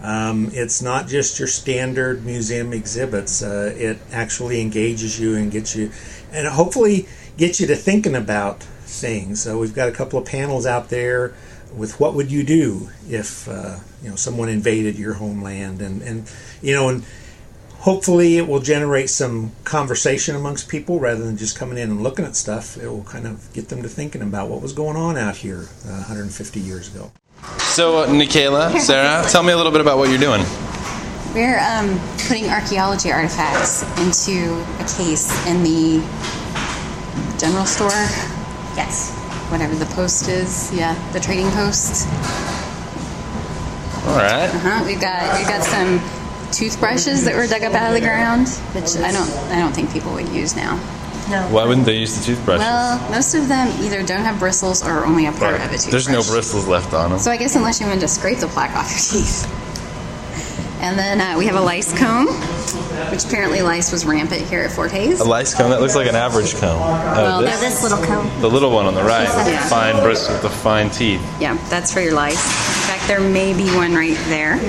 Um, 0.02 0.50
it's 0.52 0.82
not 0.82 1.06
just 1.06 1.38
your 1.38 1.48
standard 1.48 2.26
museum 2.26 2.72
exhibits. 2.72 3.40
Uh, 3.40 3.72
it 3.76 3.98
actually 4.10 4.60
engages 4.60 5.18
you 5.18 5.36
and 5.36 5.52
gets 5.52 5.76
you, 5.76 5.92
and 6.32 6.48
hopefully 6.48 7.06
gets 7.36 7.60
you 7.60 7.68
to 7.68 7.76
thinking 7.76 8.16
about 8.16 8.64
things. 8.64 9.42
So 9.42 9.58
we've 9.58 9.74
got 9.74 9.88
a 9.88 9.92
couple 9.92 10.18
of 10.18 10.26
panels 10.26 10.66
out 10.66 10.88
there 10.88 11.34
with 11.76 11.98
what 12.00 12.14
would 12.14 12.30
you 12.30 12.42
do 12.42 12.90
if 13.08 13.48
uh, 13.48 13.76
you 14.02 14.10
know 14.10 14.16
someone 14.16 14.48
invaded 14.48 14.98
your 14.98 15.14
homeland, 15.14 15.80
and 15.82 16.02
and 16.02 16.30
you 16.62 16.74
know 16.74 16.88
and 16.88 17.04
hopefully 17.84 18.38
it 18.38 18.48
will 18.48 18.60
generate 18.60 19.10
some 19.10 19.52
conversation 19.64 20.34
amongst 20.34 20.68
people 20.68 20.98
rather 20.98 21.22
than 21.22 21.36
just 21.36 21.56
coming 21.56 21.76
in 21.76 21.90
and 21.90 22.02
looking 22.02 22.24
at 22.24 22.34
stuff. 22.34 22.78
It 22.78 22.88
will 22.88 23.04
kind 23.04 23.26
of 23.26 23.52
get 23.52 23.68
them 23.68 23.82
to 23.82 23.88
thinking 23.88 24.22
about 24.22 24.48
what 24.48 24.62
was 24.62 24.72
going 24.72 24.96
on 24.96 25.18
out 25.18 25.36
here 25.36 25.68
uh, 25.86 26.08
150 26.08 26.60
years 26.60 26.94
ago. 26.94 27.12
So, 27.58 28.04
uh, 28.04 28.06
Michaela, 28.12 28.80
Sarah, 28.80 29.22
tell 29.28 29.42
me 29.42 29.52
a 29.52 29.56
little 29.56 29.72
bit 29.72 29.82
about 29.82 29.98
what 29.98 30.08
you're 30.08 30.18
doing. 30.18 30.42
We're 31.34 31.58
um, 31.58 32.00
putting 32.26 32.46
archaeology 32.46 33.12
artifacts 33.12 33.82
into 33.98 34.54
a 34.78 34.86
case 34.96 35.28
in 35.46 35.62
the 35.62 36.00
general 37.38 37.66
store. 37.66 37.90
Yes. 38.76 39.13
Whatever 39.50 39.74
the 39.74 39.86
post 39.94 40.28
is, 40.28 40.72
yeah, 40.74 40.94
the 41.12 41.20
trading 41.20 41.50
post. 41.50 42.08
All 44.06 44.16
right. 44.16 44.50
Uh-huh. 44.52 44.84
We've 44.86 45.00
got 45.00 45.38
we've 45.38 45.48
got 45.48 45.62
some 45.62 46.00
toothbrushes 46.52 47.24
that 47.24 47.34
were 47.34 47.46
dug 47.46 47.62
up 47.62 47.74
out 47.74 47.88
of 47.88 47.94
the 47.94 48.00
ground, 48.00 48.48
which 48.74 48.96
I 48.96 49.12
don't 49.12 49.30
I 49.50 49.58
don't 49.58 49.72
think 49.74 49.92
people 49.92 50.12
would 50.12 50.28
use 50.28 50.54
now. 50.56 50.76
No. 51.30 51.40
Why 51.48 51.64
wouldn't 51.64 51.86
they 51.86 51.96
use 51.96 52.18
the 52.18 52.24
toothbrushes? 52.24 52.60
Well, 52.60 53.10
most 53.10 53.34
of 53.34 53.48
them 53.48 53.68
either 53.82 54.02
don't 54.02 54.20
have 54.20 54.38
bristles 54.38 54.84
or 54.86 55.06
only 55.06 55.24
a 55.26 55.32
part 55.32 55.54
of 55.54 55.60
a 55.60 55.68
toothbrush. 55.68 55.90
There's 55.90 56.08
no 56.08 56.22
bristles 56.22 56.66
left 56.66 56.92
on 56.92 57.10
them. 57.10 57.18
So 57.18 57.30
I 57.30 57.38
guess 57.38 57.56
unless 57.56 57.80
you 57.80 57.86
want 57.86 58.00
to 58.00 58.08
scrape 58.08 58.38
the 58.40 58.46
plaque 58.46 58.76
off 58.76 58.90
your 58.90 59.22
teeth. 59.22 59.48
And 60.80 60.98
then 60.98 61.20
uh, 61.20 61.38
we 61.38 61.46
have 61.46 61.56
a 61.56 61.60
lice 61.60 61.96
comb, 61.98 62.26
which 63.10 63.24
apparently 63.24 63.62
lice 63.62 63.90
was 63.90 64.04
rampant 64.04 64.42
here 64.42 64.60
at 64.60 64.70
Fort 64.70 64.90
Hays. 64.92 65.20
A 65.20 65.24
lice 65.24 65.54
comb 65.54 65.70
that 65.70 65.80
looks 65.80 65.94
like 65.96 66.06
an 66.08 66.14
average 66.16 66.54
comb. 66.56 66.78
Oh, 66.82 67.22
Well, 67.22 67.40
this- 67.40 67.60
This 67.60 67.82
little 67.82 68.04
comb. 68.04 68.28
the 68.40 68.48
little 68.50 68.70
one 68.70 68.84
on 68.86 68.94
the 68.94 69.02
right, 69.02 69.28
with 69.34 69.46
the 69.46 69.56
fine 69.68 70.02
bristles, 70.02 70.32
with 70.34 70.42
the 70.42 70.50
fine 70.50 70.90
teeth. 70.90 71.22
Yeah, 71.40 71.56
that's 71.70 71.92
for 71.92 72.00
your 72.00 72.12
lice. 72.12 72.34
In 72.36 72.88
fact, 72.88 73.06
there 73.08 73.20
may 73.20 73.54
be 73.54 73.64
one 73.74 73.94
right 73.94 74.16
there. 74.28 74.54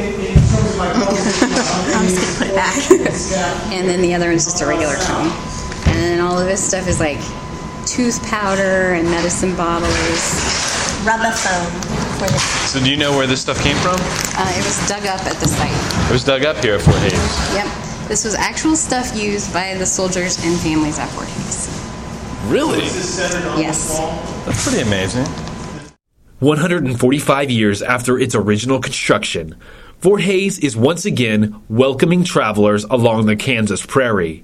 I'm 0.78 2.08
just 2.08 2.40
gonna 2.40 2.40
put 2.40 2.48
it 2.48 2.56
back. 2.56 2.92
and 3.74 3.90
then 3.90 4.02
the 4.02 4.14
other 4.14 4.30
one's 4.30 4.46
just 4.46 4.62
a 4.62 4.66
regular 4.66 4.96
comb. 4.96 5.28
And 5.88 5.98
then 6.00 6.20
all 6.22 6.38
of 6.40 6.46
this 6.46 6.64
stuff 6.66 6.88
is 6.88 7.00
like 7.00 7.20
tooth 7.86 8.22
powder 8.28 8.94
and 8.94 9.10
medicine 9.10 9.56
bottles. 9.56 10.75
Rubber 11.06 11.30
foam 11.30 11.72
for 12.18 12.26
the 12.26 12.40
So, 12.66 12.80
do 12.80 12.90
you 12.90 12.98
know 12.98 13.16
where 13.16 13.28
this 13.28 13.40
stuff 13.40 13.62
came 13.62 13.76
from? 13.76 13.94
Uh, 13.94 14.52
it 14.58 14.66
was 14.66 14.90
dug 14.90 15.06
up 15.06 15.22
at 15.28 15.38
the 15.38 15.48
site. 15.48 16.10
It 16.10 16.12
was 16.12 16.24
dug 16.24 16.44
up 16.46 16.58
here 16.64 16.74
at 16.74 16.82
Fort 16.82 16.98
Hays. 16.98 17.54
Yep. 17.54 18.08
This 18.08 18.26
was 18.26 18.34
actual 18.34 18.76
stuff 18.76 19.16
used 19.16 19.54
by 19.54 19.76
the 19.76 19.86
soldiers 19.86 20.44
and 20.44 20.60
families 20.60 20.98
at 20.98 21.08
Fort 21.10 21.28
Hays. 21.28 21.70
Really? 22.48 22.86
Yes. 23.62 24.00
That's 24.48 24.68
pretty 24.68 24.82
amazing. 24.82 25.26
145 26.40 27.52
years 27.52 27.84
after 27.84 28.18
its 28.18 28.34
original 28.34 28.80
construction, 28.80 29.56
Fort 30.00 30.22
Hays 30.22 30.58
is 30.58 30.76
once 30.76 31.06
again 31.06 31.62
welcoming 31.70 32.24
travelers 32.24 32.84
along 32.86 33.28
the 33.28 33.36
Kansas 33.36 33.86
prairie. 33.86 34.44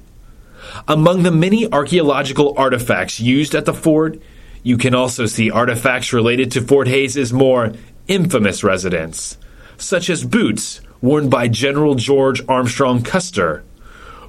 Among 0.88 1.24
the 1.24 1.32
many 1.32 1.72
archaeological 1.72 2.54
artifacts 2.56 3.20
used 3.20 3.56
at 3.56 3.66
the 3.66 3.74
fort, 3.74 4.22
you 4.64 4.78
can 4.78 4.94
also 4.94 5.26
see 5.26 5.50
artifacts 5.50 6.14
related 6.14 6.52
to 6.52 6.62
Fort 6.62 6.88
Hays' 6.88 7.34
more 7.34 7.74
infamous 8.08 8.64
residents, 8.64 9.38
such 9.78 10.10
as 10.10 10.24
boots 10.24 10.82
worn 11.02 11.30
by 11.30 11.48
General 11.48 11.96
George 11.96 12.42
Armstrong 12.48 13.02
Custer, 13.02 13.64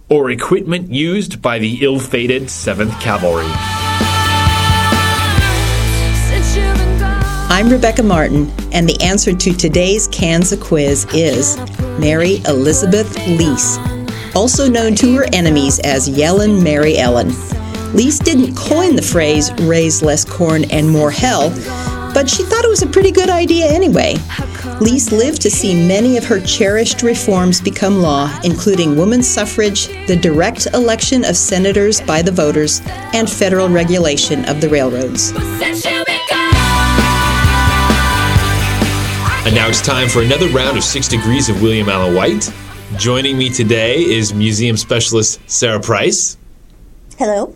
or 0.08 0.30
equipment 0.30 0.90
used 0.90 1.42
by 1.42 1.58
the 1.58 1.84
ill 1.84 1.98
fated 1.98 2.44
7th 2.44 2.98
Cavalry. 3.00 3.50
I'm 7.50 7.68
Rebecca 7.68 8.02
Martin, 8.02 8.50
and 8.72 8.88
the 8.88 8.98
answer 9.02 9.34
to 9.34 9.52
today's 9.52 10.08
Kansas 10.08 10.62
quiz 10.62 11.06
is 11.12 11.58
Mary 11.98 12.40
Elizabeth 12.46 13.14
Lease, 13.26 13.76
also 14.34 14.66
known 14.70 14.94
to 14.94 15.14
her 15.16 15.26
enemies 15.34 15.78
as 15.80 16.08
Yellen 16.08 16.62
Mary 16.62 16.96
Ellen. 16.96 17.30
Lease 17.94 18.18
didn't 18.18 18.56
coin 18.56 18.96
the 18.96 19.02
phrase 19.02 19.52
raise 19.60 20.02
less 20.02 20.24
corn 20.24 20.64
and 20.70 20.88
more 20.88 21.10
hell, 21.10 21.50
but 22.14 22.26
she 22.28 22.42
thought 22.42 22.64
it 22.64 22.68
was 22.68 22.82
a 22.82 22.86
pretty 22.86 23.10
good 23.10 23.28
idea 23.28 23.66
anyway. 23.66 24.16
Lease 24.80 25.12
lived 25.12 25.42
to 25.42 25.50
see 25.50 25.74
many 25.74 26.16
of 26.16 26.24
her 26.24 26.40
cherished 26.40 27.02
reforms 27.02 27.60
become 27.60 28.00
law, 28.00 28.34
including 28.44 28.96
women's 28.96 29.28
suffrage, 29.28 29.88
the 30.06 30.16
direct 30.16 30.66
election 30.72 31.22
of 31.26 31.36
senators 31.36 32.00
by 32.00 32.22
the 32.22 32.32
voters, 32.32 32.80
and 33.12 33.28
federal 33.28 33.68
regulation 33.68 34.48
of 34.48 34.62
the 34.62 34.70
railroads. 34.70 35.32
And 39.44 39.54
now 39.54 39.68
it's 39.68 39.82
time 39.82 40.08
for 40.08 40.22
another 40.22 40.48
round 40.48 40.78
of 40.78 40.84
Six 40.84 41.08
Degrees 41.08 41.50
of 41.50 41.60
William 41.60 41.90
Allen 41.90 42.14
White. 42.14 42.50
Joining 42.96 43.36
me 43.36 43.50
today 43.50 44.00
is 44.00 44.32
museum 44.32 44.78
specialist 44.78 45.40
Sarah 45.46 45.80
Price 45.80 46.38
Hello. 47.22 47.54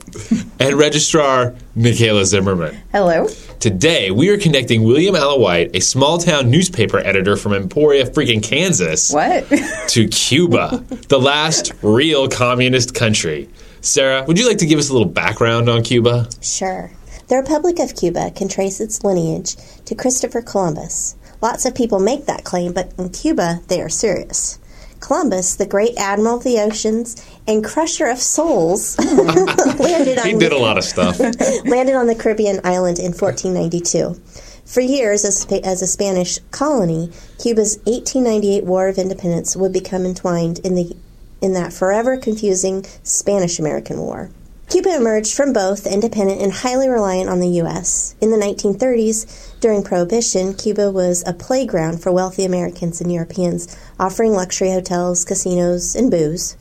and 0.60 0.78
registrar 0.78 1.52
Michaela 1.74 2.24
Zimmerman. 2.24 2.80
Hello. 2.92 3.26
Today, 3.58 4.12
we 4.12 4.28
are 4.28 4.38
connecting 4.38 4.84
William 4.84 5.16
Allen 5.16 5.40
White, 5.40 5.74
a 5.74 5.80
small 5.80 6.18
town 6.18 6.52
newspaper 6.52 6.98
editor 6.98 7.36
from 7.36 7.52
Emporia, 7.52 8.06
freaking 8.06 8.40
Kansas, 8.40 9.10
What? 9.10 9.44
to 9.88 10.06
Cuba, 10.06 10.84
the 11.08 11.18
last 11.18 11.72
real 11.82 12.28
communist 12.28 12.94
country. 12.94 13.48
Sarah, 13.80 14.24
would 14.28 14.38
you 14.38 14.46
like 14.46 14.58
to 14.58 14.66
give 14.66 14.78
us 14.78 14.88
a 14.88 14.92
little 14.92 15.08
background 15.08 15.68
on 15.68 15.82
Cuba? 15.82 16.28
Sure. 16.40 16.92
The 17.26 17.34
Republic 17.38 17.80
of 17.80 17.96
Cuba 17.96 18.30
can 18.30 18.46
trace 18.46 18.80
its 18.80 19.02
lineage 19.02 19.56
to 19.86 19.96
Christopher 19.96 20.42
Columbus. 20.42 21.16
Lots 21.42 21.66
of 21.66 21.74
people 21.74 21.98
make 21.98 22.26
that 22.26 22.44
claim, 22.44 22.72
but 22.72 22.92
in 22.96 23.08
Cuba, 23.08 23.62
they 23.66 23.80
are 23.80 23.88
serious. 23.88 24.60
Columbus, 25.00 25.56
the 25.56 25.66
great 25.66 25.96
admiral 25.96 26.38
of 26.38 26.44
the 26.44 26.58
oceans 26.58 27.24
and 27.46 27.64
crusher 27.64 28.06
of 28.06 28.18
souls, 28.18 28.98
landed 29.78 30.18
on 30.18 30.26
He 30.26 30.34
did 30.34 30.52
a 30.52 30.58
lot 30.58 30.78
of 30.78 30.84
stuff. 30.84 31.18
landed 31.64 31.94
on 31.94 32.06
the 32.06 32.14
Caribbean 32.14 32.60
island 32.64 32.98
in 32.98 33.12
1492. 33.12 34.20
For 34.64 34.80
years, 34.80 35.24
as, 35.24 35.46
as 35.62 35.80
a 35.80 35.86
Spanish 35.86 36.40
colony, 36.50 37.12
Cuba's 37.40 37.76
1898 37.84 38.64
War 38.64 38.88
of 38.88 38.98
Independence 38.98 39.54
would 39.56 39.72
become 39.72 40.04
entwined 40.04 40.58
in 40.60 40.74
the 40.74 40.96
in 41.40 41.52
that 41.52 41.72
forever 41.72 42.16
confusing 42.16 42.84
Spanish-American 43.02 43.98
War. 43.98 44.30
Cuba 44.68 44.96
emerged 44.96 45.34
from 45.34 45.52
both 45.52 45.86
independent 45.86 46.42
and 46.42 46.52
highly 46.52 46.88
reliant 46.88 47.30
on 47.30 47.38
the 47.38 47.48
U.S. 47.60 48.16
In 48.20 48.30
the 48.30 48.36
1930s, 48.36 49.58
during 49.60 49.84
Prohibition, 49.84 50.54
Cuba 50.54 50.90
was 50.90 51.22
a 51.24 51.32
playground 51.32 52.02
for 52.02 52.10
wealthy 52.10 52.44
Americans 52.44 53.00
and 53.00 53.12
Europeans, 53.12 53.76
offering 54.00 54.32
luxury 54.32 54.72
hotels, 54.72 55.24
casinos, 55.24 55.94
and 55.94 56.10
booze. 56.10 56.56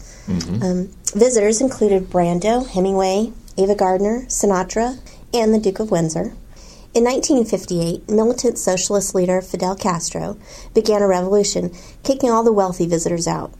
Um, 0.61 0.89
visitors 1.15 1.61
included 1.61 2.09
Brando, 2.09 2.67
Hemingway, 2.67 3.33
Ava 3.57 3.75
Gardner, 3.75 4.25
Sinatra, 4.27 4.99
and 5.33 5.53
the 5.53 5.59
Duke 5.59 5.79
of 5.79 5.89
Windsor. 5.89 6.35
In 6.93 7.03
1958, 7.03 8.07
militant 8.07 8.57
socialist 8.57 9.15
leader 9.15 9.41
Fidel 9.41 9.75
Castro 9.75 10.37
began 10.73 11.01
a 11.01 11.07
revolution, 11.07 11.73
kicking 12.03 12.29
all 12.29 12.43
the 12.43 12.53
wealthy 12.53 12.85
visitors 12.85 13.27
out. 13.27 13.51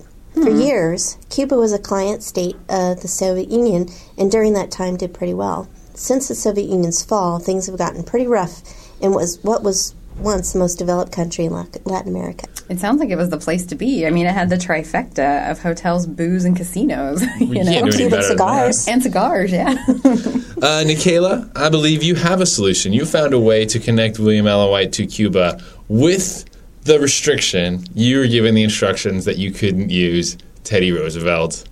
For 0.43 0.49
years, 0.49 1.17
Cuba 1.29 1.55
was 1.55 1.73
a 1.73 1.79
client 1.79 2.21
state 2.23 2.55
of 2.69 3.01
the 3.01 3.07
Soviet 3.07 3.49
Union, 3.49 3.87
and 4.17 4.29
during 4.31 4.53
that 4.53 4.69
time 4.71 4.97
did 4.97 5.13
pretty 5.13 5.33
well. 5.33 5.69
Since 5.93 6.27
the 6.27 6.35
Soviet 6.35 6.69
Union's 6.69 7.03
fall, 7.03 7.39
things 7.39 7.67
have 7.67 7.77
gotten 7.77 8.03
pretty 8.03 8.27
rough 8.27 8.61
in 9.01 9.13
was 9.13 9.39
what 9.43 9.63
was 9.63 9.95
once 10.17 10.53
the 10.53 10.59
most 10.59 10.75
developed 10.75 11.11
country 11.11 11.45
in 11.45 11.53
Latin 11.53 12.07
America. 12.07 12.47
It 12.69 12.79
sounds 12.79 12.99
like 12.99 13.09
it 13.09 13.15
was 13.17 13.29
the 13.29 13.37
place 13.37 13.65
to 13.67 13.75
be. 13.75 14.07
I 14.07 14.09
mean, 14.09 14.25
it 14.25 14.33
had 14.33 14.49
the 14.49 14.55
trifecta 14.55 15.51
of 15.51 15.59
hotels, 15.59 16.07
booze, 16.07 16.45
and 16.45 16.55
casinos. 16.55 17.21
You 17.39 17.47
can't 17.53 17.65
know, 17.65 17.71
do 17.71 17.77
any 17.79 17.91
Cuban 17.91 18.09
better 18.09 18.27
than 18.29 18.37
that. 18.37 18.73
cigars. 18.73 18.87
and 18.87 19.03
cigars. 19.03 19.51
Yeah. 19.51 19.75
Uh, 20.61 20.83
Michaela, 20.87 21.51
I 21.53 21.67
believe 21.69 22.01
you 22.01 22.15
have 22.15 22.39
a 22.39 22.45
solution. 22.45 22.93
You 22.93 23.05
found 23.05 23.33
a 23.33 23.39
way 23.39 23.65
to 23.65 23.77
connect 23.77 24.17
William 24.19 24.47
Allen 24.47 24.71
White 24.71 24.93
to 24.93 25.05
Cuba 25.05 25.61
with 25.89 26.45
the 26.85 26.99
restriction. 26.99 27.83
You 27.93 28.19
were 28.19 28.27
given 28.27 28.55
the 28.55 28.63
instructions 28.63 29.25
that 29.25 29.37
you 29.37 29.51
couldn't 29.51 29.89
use 29.89 30.37
Teddy 30.63 30.91
Roosevelt. 30.91 31.67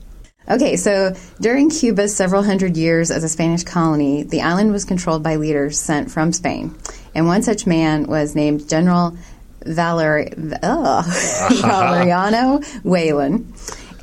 Okay, 0.49 0.75
so 0.75 1.13
during 1.39 1.69
Cuba's 1.69 2.13
several 2.13 2.43
hundred 2.43 2.75
years 2.75 3.11
as 3.11 3.23
a 3.23 3.29
Spanish 3.29 3.63
colony, 3.63 4.23
the 4.23 4.41
island 4.41 4.73
was 4.73 4.83
controlled 4.83 5.23
by 5.23 5.37
leaders 5.37 5.79
sent 5.79 6.11
from 6.11 6.33
Spain. 6.33 6.75
And 7.15 7.27
one 7.27 7.43
such 7.43 7.65
man 7.65 8.07
was 8.07 8.35
named 8.35 8.67
General 8.67 9.15
Valer- 9.61 10.27
ugh, 10.61 11.05
Valeriano 11.61 12.61
Weyler. 12.83 13.39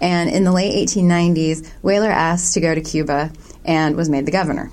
And 0.01 0.31
in 0.31 0.45
the 0.45 0.53
late 0.53 0.89
1890s, 0.89 1.71
Weyler 1.83 2.11
asked 2.11 2.55
to 2.55 2.61
go 2.61 2.75
to 2.75 2.81
Cuba 2.81 3.33
and 3.67 3.97
was 3.97 4.09
made 4.09 4.25
the 4.25 4.33
governor. 4.33 4.71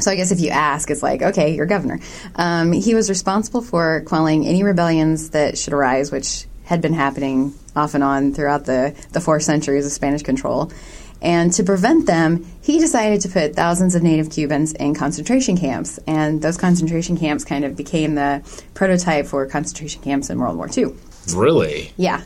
So 0.00 0.10
I 0.10 0.16
guess 0.16 0.30
if 0.30 0.40
you 0.40 0.50
ask, 0.50 0.90
it's 0.90 1.02
like, 1.02 1.22
okay, 1.22 1.54
you're 1.54 1.66
governor. 1.66 2.00
Um, 2.34 2.72
he 2.72 2.94
was 2.94 3.08
responsible 3.08 3.62
for 3.62 4.02
quelling 4.06 4.46
any 4.46 4.62
rebellions 4.62 5.30
that 5.30 5.58
should 5.58 5.72
arise, 5.72 6.10
which 6.10 6.46
had 6.64 6.80
been 6.80 6.92
happening 6.92 7.54
off 7.74 7.94
and 7.94 8.04
on 8.04 8.32
throughout 8.32 8.64
the, 8.64 8.94
the 9.12 9.20
four 9.20 9.40
centuries 9.40 9.86
of 9.86 9.92
Spanish 9.92 10.22
control. 10.22 10.70
And 11.22 11.52
to 11.54 11.64
prevent 11.64 12.06
them, 12.06 12.46
he 12.62 12.78
decided 12.78 13.20
to 13.22 13.28
put 13.28 13.54
thousands 13.54 13.94
of 13.94 14.02
native 14.02 14.30
Cubans 14.30 14.72
in 14.72 14.94
concentration 14.94 15.56
camps. 15.56 15.98
And 16.06 16.40
those 16.40 16.56
concentration 16.56 17.18
camps 17.18 17.44
kind 17.44 17.64
of 17.64 17.76
became 17.76 18.14
the 18.14 18.42
prototype 18.74 19.26
for 19.26 19.46
concentration 19.46 20.02
camps 20.02 20.30
in 20.30 20.38
World 20.38 20.56
War 20.56 20.68
II. 20.74 20.94
Really? 21.34 21.92
Yeah. 21.96 22.22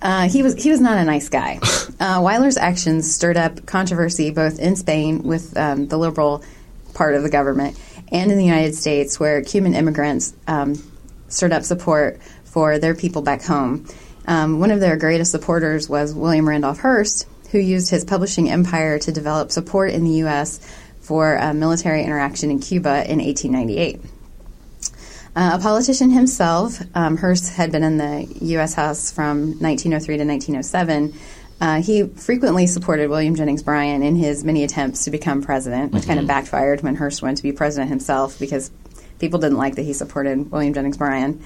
Uh, 0.00 0.28
he 0.28 0.44
was 0.44 0.54
he 0.62 0.70
was 0.70 0.80
not 0.80 0.98
a 0.98 1.04
nice 1.04 1.28
guy. 1.28 1.58
Uh, 2.00 2.20
Weyler's 2.20 2.56
actions 2.56 3.12
stirred 3.12 3.36
up 3.36 3.66
controversy 3.66 4.30
both 4.30 4.60
in 4.60 4.76
Spain 4.76 5.24
with 5.24 5.56
um, 5.56 5.88
the 5.88 5.98
liberal 5.98 6.44
part 6.98 7.14
of 7.14 7.22
the 7.22 7.30
government 7.30 7.78
and 8.10 8.30
in 8.30 8.36
the 8.36 8.44
United 8.44 8.74
States, 8.74 9.20
where 9.20 9.40
Cuban 9.42 9.74
immigrants 9.74 10.34
um, 10.46 10.74
stirred 11.28 11.52
up 11.52 11.62
support 11.62 12.20
for 12.44 12.78
their 12.78 12.94
people 12.94 13.22
back 13.22 13.42
home. 13.42 13.86
Um, 14.26 14.60
one 14.60 14.70
of 14.70 14.80
their 14.80 14.96
greatest 14.96 15.30
supporters 15.30 15.88
was 15.88 16.12
William 16.12 16.48
Randolph 16.48 16.80
Hearst, 16.80 17.26
who 17.52 17.58
used 17.58 17.90
his 17.90 18.04
publishing 18.04 18.50
empire 18.50 18.98
to 18.98 19.12
develop 19.12 19.52
support 19.52 19.92
in 19.92 20.04
the 20.04 20.18
U.S. 20.24 20.60
for 21.00 21.38
military 21.54 22.02
interaction 22.02 22.50
in 22.50 22.58
Cuba 22.58 23.10
in 23.10 23.20
1898. 23.24 24.00
Uh, 25.36 25.52
a 25.54 25.58
politician 25.62 26.10
himself, 26.10 26.80
um, 26.96 27.16
Hearst 27.16 27.54
had 27.54 27.70
been 27.70 27.84
in 27.84 27.96
the 27.96 28.26
U.S. 28.56 28.74
House 28.74 29.12
from 29.12 29.52
1903 29.60 30.16
to 30.16 30.24
1907. 30.24 31.14
Uh, 31.60 31.82
he 31.82 32.04
frequently 32.06 32.66
supported 32.66 33.10
William 33.10 33.34
Jennings 33.34 33.62
Bryan 33.62 34.02
in 34.02 34.14
his 34.14 34.44
many 34.44 34.62
attempts 34.62 35.04
to 35.04 35.10
become 35.10 35.42
president, 35.42 35.92
which 35.92 36.06
kind 36.06 36.20
of 36.20 36.26
backfired 36.26 36.82
when 36.82 36.94
Hearst 36.94 37.20
went 37.20 37.36
to 37.38 37.42
be 37.42 37.52
president 37.52 37.90
himself 37.90 38.38
because 38.38 38.70
people 39.18 39.40
didn't 39.40 39.58
like 39.58 39.74
that 39.74 39.82
he 39.82 39.92
supported 39.92 40.52
William 40.52 40.72
Jennings 40.72 40.96
Bryan. 40.96 41.42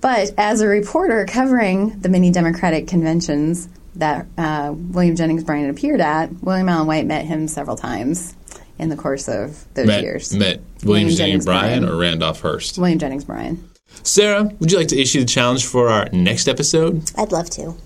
But 0.00 0.34
as 0.36 0.60
a 0.60 0.66
reporter 0.66 1.24
covering 1.26 2.00
the 2.00 2.08
many 2.08 2.30
Democratic 2.30 2.88
conventions 2.88 3.68
that 3.94 4.26
uh, 4.36 4.74
William 4.76 5.14
Jennings 5.14 5.44
Bryan 5.44 5.70
appeared 5.70 6.00
at, 6.00 6.32
William 6.42 6.68
Allen 6.68 6.86
White 6.86 7.06
met 7.06 7.24
him 7.24 7.46
several 7.46 7.76
times 7.76 8.34
in 8.78 8.88
the 8.88 8.96
course 8.96 9.28
of 9.28 9.72
those 9.74 9.86
Met, 9.86 10.02
years. 10.02 10.34
met 10.34 10.60
William 10.82 11.08
Jennings 11.08 11.44
Bryan 11.44 11.84
or 11.84 11.96
Randolph 11.96 12.40
Hearst. 12.40 12.76
William 12.76 12.98
Jennings 12.98 13.24
Bryan. 13.24 13.70
Sarah, 14.02 14.50
would 14.58 14.72
you 14.72 14.78
like 14.78 14.88
to 14.88 15.00
issue 15.00 15.20
the 15.20 15.26
challenge 15.26 15.64
for 15.64 15.88
our 15.88 16.08
next 16.12 16.48
episode? 16.48 17.10
I'd 17.16 17.30
love 17.30 17.48
to. 17.50 17.76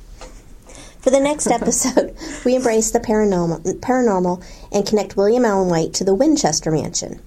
For 0.98 1.11
the 1.11 1.20
next 1.20 1.46
episode, 1.46 2.16
we 2.44 2.56
embrace 2.56 2.90
the 2.90 3.00
paranormal, 3.00 3.80
paranormal 3.80 4.44
and 4.72 4.87
connect 4.87 5.16
William 5.16 5.44
Allen 5.44 5.68
White 5.68 5.94
to 5.94 6.04
the 6.04 6.14
Winchester 6.14 6.70
Mansion. 6.70 7.20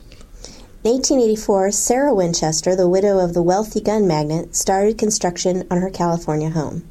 In 0.84 0.94
1884, 0.94 1.72
Sarah 1.72 2.14
Winchester, 2.14 2.76
the 2.76 2.90
widow 2.90 3.20
of 3.20 3.34
the 3.34 3.42
wealthy 3.44 3.80
gun 3.80 4.08
magnate, 4.08 4.56
started 4.56 4.98
construction 4.98 5.66
on 5.70 5.80
her 5.80 5.90
California 5.92 6.50
home. 6.50 6.84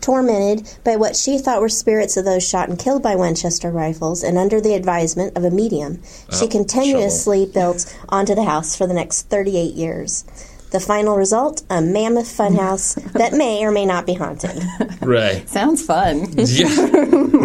Tormented 0.00 0.68
by 0.84 0.94
what 0.94 1.16
she 1.16 1.36
thought 1.36 1.60
were 1.60 1.68
spirits 1.68 2.16
of 2.16 2.24
those 2.24 2.46
shot 2.48 2.68
and 2.68 2.78
killed 2.78 3.02
by 3.02 3.16
Winchester 3.16 3.70
rifles, 3.70 4.22
and 4.22 4.38
under 4.38 4.60
the 4.60 4.74
advisement 4.74 5.36
of 5.36 5.42
a 5.42 5.50
medium, 5.50 6.00
she 6.32 6.44
Oh, 6.44 6.48
continuously 6.48 7.44
built 7.46 7.92
onto 8.08 8.34
the 8.34 8.44
house 8.44 8.76
for 8.76 8.86
the 8.86 8.94
next 8.94 9.22
38 9.22 9.74
years. 9.74 10.24
The 10.72 10.80
final 10.80 11.16
result 11.16 11.62
a 11.70 11.80
mammoth 11.80 12.26
funhouse 12.26 12.94
that 13.12 13.32
may 13.32 13.64
or 13.64 13.70
may 13.70 13.86
not 13.86 14.04
be 14.04 14.14
haunted. 14.14 14.62
Right. 15.00 15.48
Sounds 15.48 15.84
fun. 15.84 16.26
Yeah. 16.36 16.92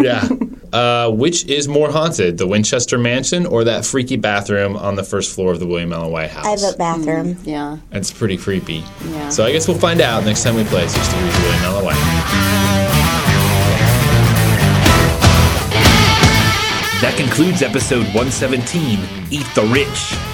yeah. 0.02 0.28
Uh, 0.72 1.10
which 1.10 1.44
is 1.46 1.68
more 1.68 1.90
haunted, 1.92 2.38
the 2.38 2.46
Winchester 2.46 2.98
Mansion 2.98 3.46
or 3.46 3.62
that 3.64 3.84
freaky 3.84 4.16
bathroom 4.16 4.76
on 4.76 4.96
the 4.96 5.04
first 5.04 5.34
floor 5.34 5.52
of 5.52 5.60
the 5.60 5.66
William 5.66 5.92
Allen 5.92 6.10
White 6.10 6.30
House? 6.30 6.46
I 6.46 6.50
have 6.50 6.60
house? 6.60 6.74
a 6.74 6.78
bathroom. 6.78 7.36
yeah. 7.44 7.76
It's 7.92 8.10
pretty 8.10 8.36
creepy. 8.36 8.82
Yeah. 9.06 9.28
So 9.28 9.44
I 9.44 9.52
guess 9.52 9.68
we'll 9.68 9.78
find 9.78 10.00
out 10.00 10.24
next 10.24 10.42
time 10.42 10.56
we 10.56 10.64
play 10.64 10.86
Six 10.88 11.08
Degrees 11.08 11.36
of 11.36 11.42
William 11.42 11.62
Allen 11.64 11.84
White. 11.84 13.02
That 17.02 17.14
concludes 17.16 17.62
episode 17.62 18.04
117 18.14 18.98
Eat 19.30 19.46
the 19.54 19.62
Rich. 19.72 20.31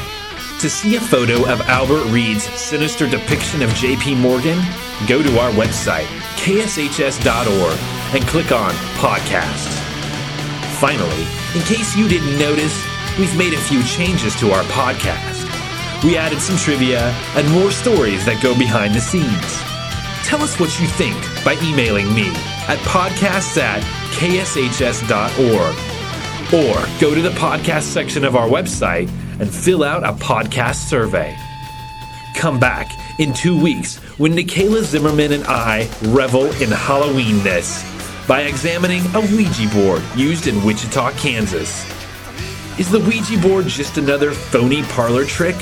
To 0.61 0.69
see 0.69 0.97
a 0.97 1.01
photo 1.01 1.49
of 1.49 1.61
Albert 1.69 2.05
Reid's 2.07 2.43
sinister 2.43 3.09
depiction 3.09 3.63
of 3.63 3.71
JP 3.71 4.19
Morgan, 4.19 4.59
go 5.07 5.23
to 5.23 5.39
our 5.39 5.53
website, 5.53 6.07
kshs.org, 6.35 7.79
and 8.13 8.27
click 8.27 8.51
on 8.51 8.73
Podcasts. 8.99 9.79
Finally, 10.81 11.23
in 11.55 11.63
case 11.63 11.95
you 11.97 12.09
didn't 12.09 12.37
notice, 12.41 12.85
we've 13.21 13.39
made 13.39 13.55
a 13.55 13.61
few 13.61 13.85
changes 13.85 14.35
to 14.41 14.51
our 14.51 14.65
podcast. 14.65 15.45
We 16.03 16.17
added 16.17 16.41
some 16.41 16.57
trivia 16.57 17.15
and 17.37 17.49
more 17.53 17.71
stories 17.71 18.25
that 18.27 18.43
go 18.43 18.59
behind 18.59 18.97
the 18.97 19.01
scenes. 19.01 19.63
Tell 20.27 20.43
us 20.43 20.59
what 20.59 20.81
you 20.81 20.89
think 20.89 21.15
by 21.45 21.55
emailing 21.63 22.13
me 22.13 22.31
at 22.67 22.79
podcasts 22.81 23.57
at 23.59 23.81
kshs.org 24.11 25.77
or 26.53 27.01
go 27.01 27.15
to 27.15 27.23
the 27.23 27.37
podcast 27.39 27.83
section 27.83 28.25
of 28.25 28.35
our 28.35 28.49
website 28.49 29.09
and 29.39 29.53
fill 29.53 29.85
out 29.85 30.05
a 30.05 30.13
podcast 30.13 30.89
survey. 30.89 31.37
Come 32.35 32.59
back 32.59 32.91
in 33.19 33.35
two 33.35 33.61
weeks 33.61 33.97
when 34.19 34.35
Michaela 34.35 34.83
Zimmerman 34.83 35.33
and 35.33 35.45
I 35.45 35.89
revel 36.03 36.47
in 36.47 36.71
Halloweenness 36.71 38.27
by 38.29 38.43
examining 38.43 39.03
a 39.15 39.21
Ouija 39.21 39.69
board 39.75 40.03
used 40.15 40.47
in 40.47 40.63
Wichita, 40.65 41.13
Kansas. 41.13 41.85
Is 42.79 42.91
the 42.91 43.01
Ouija 43.01 43.39
board 43.39 43.67
just 43.67 43.99
another 43.99 44.33
phony 44.33 44.83
parlor 44.85 45.25
trick? 45.25 45.57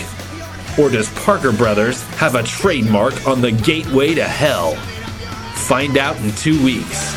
Or 0.78 0.90
does 0.90 1.08
Parker 1.20 1.52
Brothers 1.52 2.02
have 2.16 2.34
a 2.34 2.42
trademark 2.42 3.26
on 3.26 3.40
the 3.40 3.52
gateway 3.52 4.14
to 4.14 4.24
hell? 4.24 4.74
Find 5.54 5.96
out 5.96 6.16
in 6.20 6.30
two 6.32 6.62
weeks. 6.62 7.14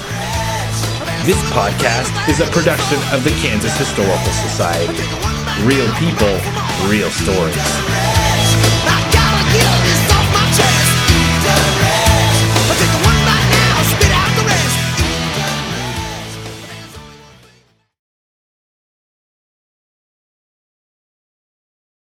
This 1.25 1.41
podcast 1.51 2.29
is 2.29 2.39
a 2.39 2.49
production 2.51 2.97
of 3.11 3.25
the 3.25 3.31
Kansas 3.41 3.77
Historical 3.77 4.31
Society. 4.31 5.28
Real 5.65 5.91
people, 5.95 6.39
real 6.89 7.09
stories. 7.09 8.08